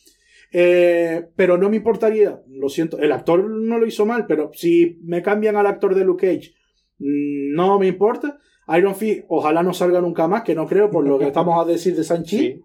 [0.53, 4.99] Eh, pero no me importaría, lo siento, el actor no lo hizo mal, pero si
[5.03, 6.55] me cambian al actor de Luke Cage,
[6.99, 8.39] mm, no me importa.
[8.77, 11.69] Iron Fist, ojalá no salga nunca más, que no creo, por lo que estamos a
[11.69, 12.63] decir de Sanchi.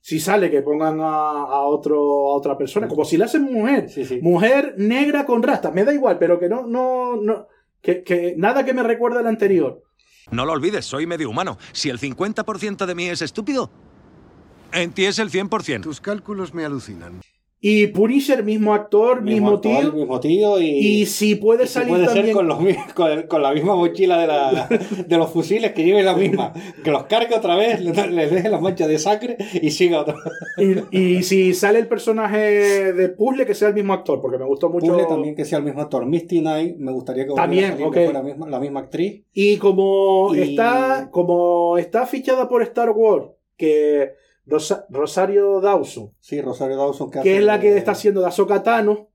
[0.00, 1.96] Si sale, que pongan a, a otro,
[2.32, 3.88] a otra persona, como si la hacen mujer.
[4.20, 7.46] Mujer negra con rastas, me da igual, pero que no, no, no,
[7.80, 9.82] que, que nada que me recuerde al anterior.
[10.30, 11.58] No lo olvides, soy medio humano.
[11.72, 13.70] Si el 50% de mí es estúpido,
[14.72, 15.82] en ti es el 100%.
[15.82, 17.20] Tus cálculos me alucinan.
[17.64, 19.92] Y Punisher, mismo actor, mismo, actor, tío.
[19.92, 20.64] mismo tío y,
[21.02, 22.34] Y si puede y si salir puede ser también.
[22.34, 22.74] con, los, mi-
[23.28, 24.68] con, la misma mochila de, la,
[25.06, 26.52] de los fusiles que lleve la misma.
[26.82, 30.16] Que los cargue otra vez, le, le deje las manchas de sangre y siga otra
[30.58, 30.82] vez.
[30.90, 34.44] Y, y si sale el personaje de Puzzle, que sea el mismo actor, porque me
[34.44, 34.88] gustó mucho.
[34.88, 36.04] Puzzle también que sea el mismo actor.
[36.04, 39.22] Misty Knight, me gustaría que También, a salir, fuera la misma, la misma actriz.
[39.32, 44.14] Y como está como está fichada por Star Wars, que
[44.46, 47.10] Rosa- Rosario Dawson, Sí, Rosario Dawson.
[47.10, 49.08] Que, es la que está haciendo de Ahsoka Tano,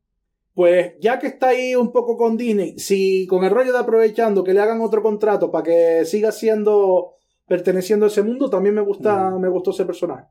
[0.53, 4.43] pues ya que está ahí un poco con Disney, si con el rollo de aprovechando
[4.43, 7.13] que le hagan otro contrato para que siga siendo
[7.45, 10.25] perteneciendo a ese mundo, también me gusta, me gustó ese personaje.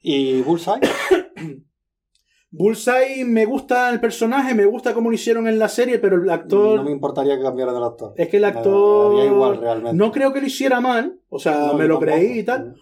[0.00, 0.80] Y Bullseye.
[2.50, 6.30] Bullseye me gusta el personaje, me gusta cómo lo hicieron en la serie, pero el
[6.30, 8.14] actor No me importaría que cambiaran del actor.
[8.16, 9.14] Es que el actor.
[9.14, 9.96] me igual, realmente.
[9.96, 11.20] No creo que lo hiciera mal.
[11.28, 12.18] O sea, No, me lo tampoco.
[12.18, 12.74] creí y tal.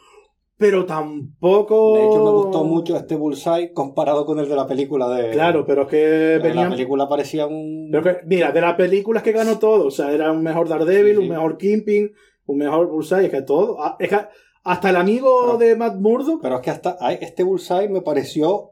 [0.56, 1.94] Pero tampoco.
[1.96, 5.30] De hecho, me gustó mucho este Bullseye comparado con el de la película de.
[5.30, 6.64] Claro, pero es que en venían.
[6.64, 7.88] la película parecía un.
[7.90, 9.86] pero que, mira, de las películas que ganó todo.
[9.86, 11.22] O sea, era un mejor Daredevil, Sí, sí.
[11.24, 12.12] un mejor Kingpin,
[12.46, 13.26] un mejor Bullseye.
[13.26, 13.76] Es que todo.
[13.80, 14.18] ah, Es que
[14.62, 16.40] hasta el amigo de Matt Murdock.
[16.40, 18.70] Pero es que hasta este Bullseye me pareció.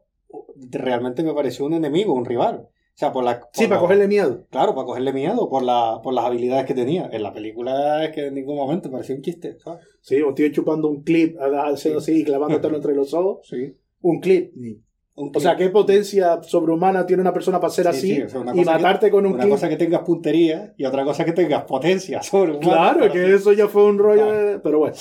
[0.70, 2.68] Realmente me pareció un enemigo, un rival.
[2.94, 3.40] O sea, por la.
[3.40, 4.46] por Sí, para cogerle miedo.
[4.50, 7.08] Claro, para cogerle miedo por, la, por las habilidades que tenía.
[7.12, 9.80] En la película es que en ningún momento parecía un chiste, ¿sabes?
[10.02, 13.46] Sí, un tío chupando un clip, haciendo así y clavándotelo entre los ojos.
[13.48, 13.74] Sí.
[14.02, 14.52] Un clip.
[15.14, 18.28] Un O sea, qué potencia sobrehumana tiene una persona para ser Sí, así sí, o
[18.28, 19.52] sea, una y que- matarte con un Una clip.
[19.54, 23.68] cosa que tengas puntería y otra cosa que tengas potencia sobre Claro, que eso ya
[23.68, 24.58] fue un rollo de...
[24.60, 24.94] Pero bueno.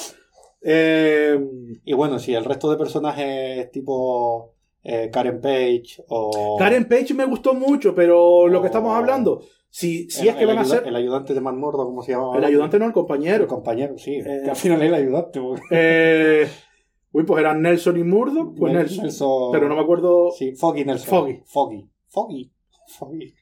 [0.63, 1.39] Eh,
[1.85, 4.50] Y bueno, si el resto de personajes tipo
[4.84, 6.55] eh, Karen Page o.
[6.57, 10.45] Karen Page me gustó mucho, pero lo que estamos hablando, si, si el, es que
[10.45, 10.88] van a ser...
[10.88, 12.38] El ayudante de Man Mordo, ¿cómo se llama?
[12.38, 13.43] El ayudante no, el compañero.
[13.43, 14.15] El compañero, sí.
[14.15, 15.39] Eh, que al final es el ayudante.
[15.39, 16.47] porque- Eh,
[17.13, 18.55] uy, pues eran Nelson y Murdoch.
[18.57, 19.05] Pues Nel- Nelson.
[19.05, 20.32] Nelson- Pero no me acuerdo...
[20.32, 21.07] Sí, Foggy Nelson.
[21.09, 21.41] Foggy.
[21.45, 21.89] Foggy.
[22.07, 22.51] Foggy.
[22.88, 23.34] Foggy.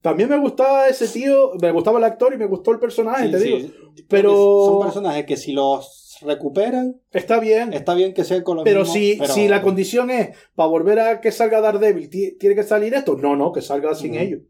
[0.00, 3.30] También me gustaba ese tío, me gustaba el actor y me gustó el personaje, Sí,
[3.32, 3.44] te sí.
[3.44, 3.68] digo.
[4.08, 4.32] Pero
[4.66, 7.72] Son personajes que si los recuperan, está bien.
[7.72, 10.68] está bien que sean con los Pero mismos, si, pero- si la condición es para
[10.68, 13.16] volver a que salga Daredevil, ti- ¿tiene que salir esto?
[13.16, 14.40] No, no, que salga sin ellos.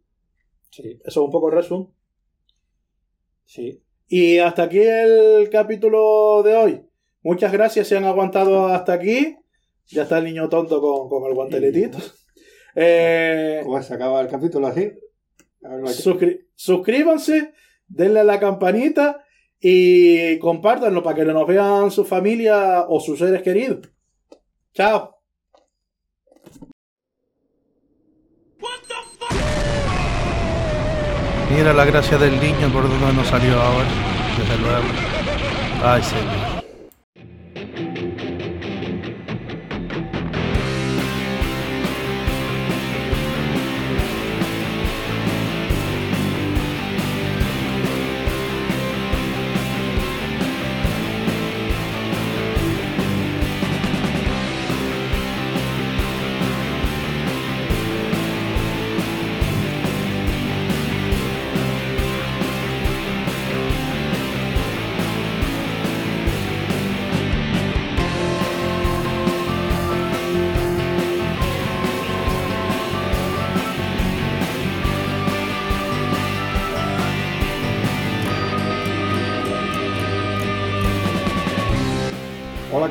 [0.70, 1.88] Sí, Eso es un poco el resumen.
[3.44, 3.82] sí.
[4.08, 6.82] Y hasta aquí el capítulo de hoy.
[7.22, 9.36] Muchas gracias si han aguantado hasta aquí.
[9.86, 11.98] Ya está el niño tonto con, con el guanteletito.
[12.74, 14.90] Eh, ¿Cómo se acaba el capítulo así?
[15.60, 17.52] Suscri- suscríbanse,
[17.86, 19.22] denle a la campanita
[19.64, 23.88] y compártanlo para que nos vean su familia o sus seres queridos.
[24.74, 25.20] Chao.
[31.54, 33.88] Mira la gracia del niño por donde nos salió ahora.
[34.36, 34.88] Desde luego.
[35.84, 36.51] Ay, señor.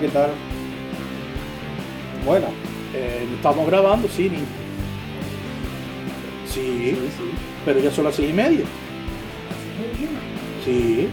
[0.01, 0.29] ¿Qué tal?
[2.25, 2.47] Bueno,
[2.93, 4.39] Eh, estamos grabando, sí, ni-
[6.51, 6.97] Sí,
[7.63, 8.65] pero ya son las seis y media.
[10.65, 11.07] Sí.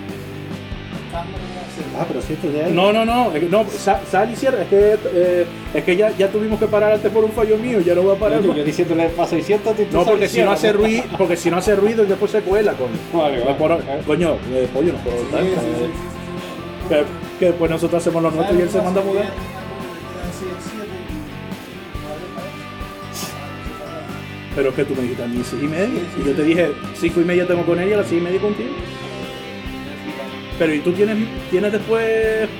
[1.14, 2.72] ah, pero si esto ya es...
[2.74, 6.26] No, no, no, no, sa- sal y cierra, es que, eh, es que ya, ya
[6.32, 8.42] tuvimos que parar antes por un fallo mío, ya no voy a parar.
[8.42, 8.56] Yo, más.
[8.56, 11.04] yo diciéndole paso y siéntate y tú No, sales porque y si no hace ruido,
[11.16, 12.98] porque si no hace ruido después se cuela, coño.
[13.12, 13.44] Vale.
[13.44, 13.56] No
[14.04, 15.16] coño, eh, pollo no puedo.
[17.38, 19.26] Que, después nosotros hacemos lo nuestro y él se manda a mudar.
[24.54, 26.00] Pero es que tú me dijiste a mí seis y media.
[26.18, 28.40] Y yo te dije, cinco y media tengo con ella, a las seis y media
[28.40, 28.70] contigo.
[30.58, 31.16] Pero y tú tienes,
[31.50, 32.48] tienes después.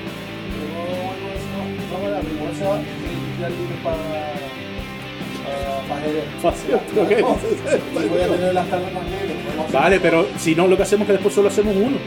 [9.73, 11.97] Vale, pero si no, lo que hacemos es que después solo hacemos uno.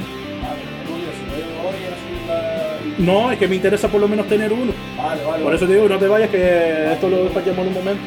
[3.05, 4.73] No, es que me interesa por lo menos tener uno.
[4.97, 5.43] Vale, vale.
[5.45, 8.03] Por eso te digo, no te vayas, que esto lo despachamos en un momento.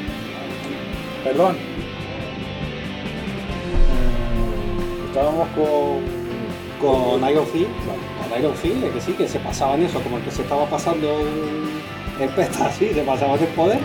[1.24, 1.58] Perdón.
[5.08, 6.16] Estábamos con
[6.82, 7.66] con Iron Fee,
[8.30, 11.08] con Iron Fee, que sí, que se pasaban eso, como el que se estaba pasando
[11.20, 11.82] un-
[12.22, 13.80] el pesta así, se pasaban el poder.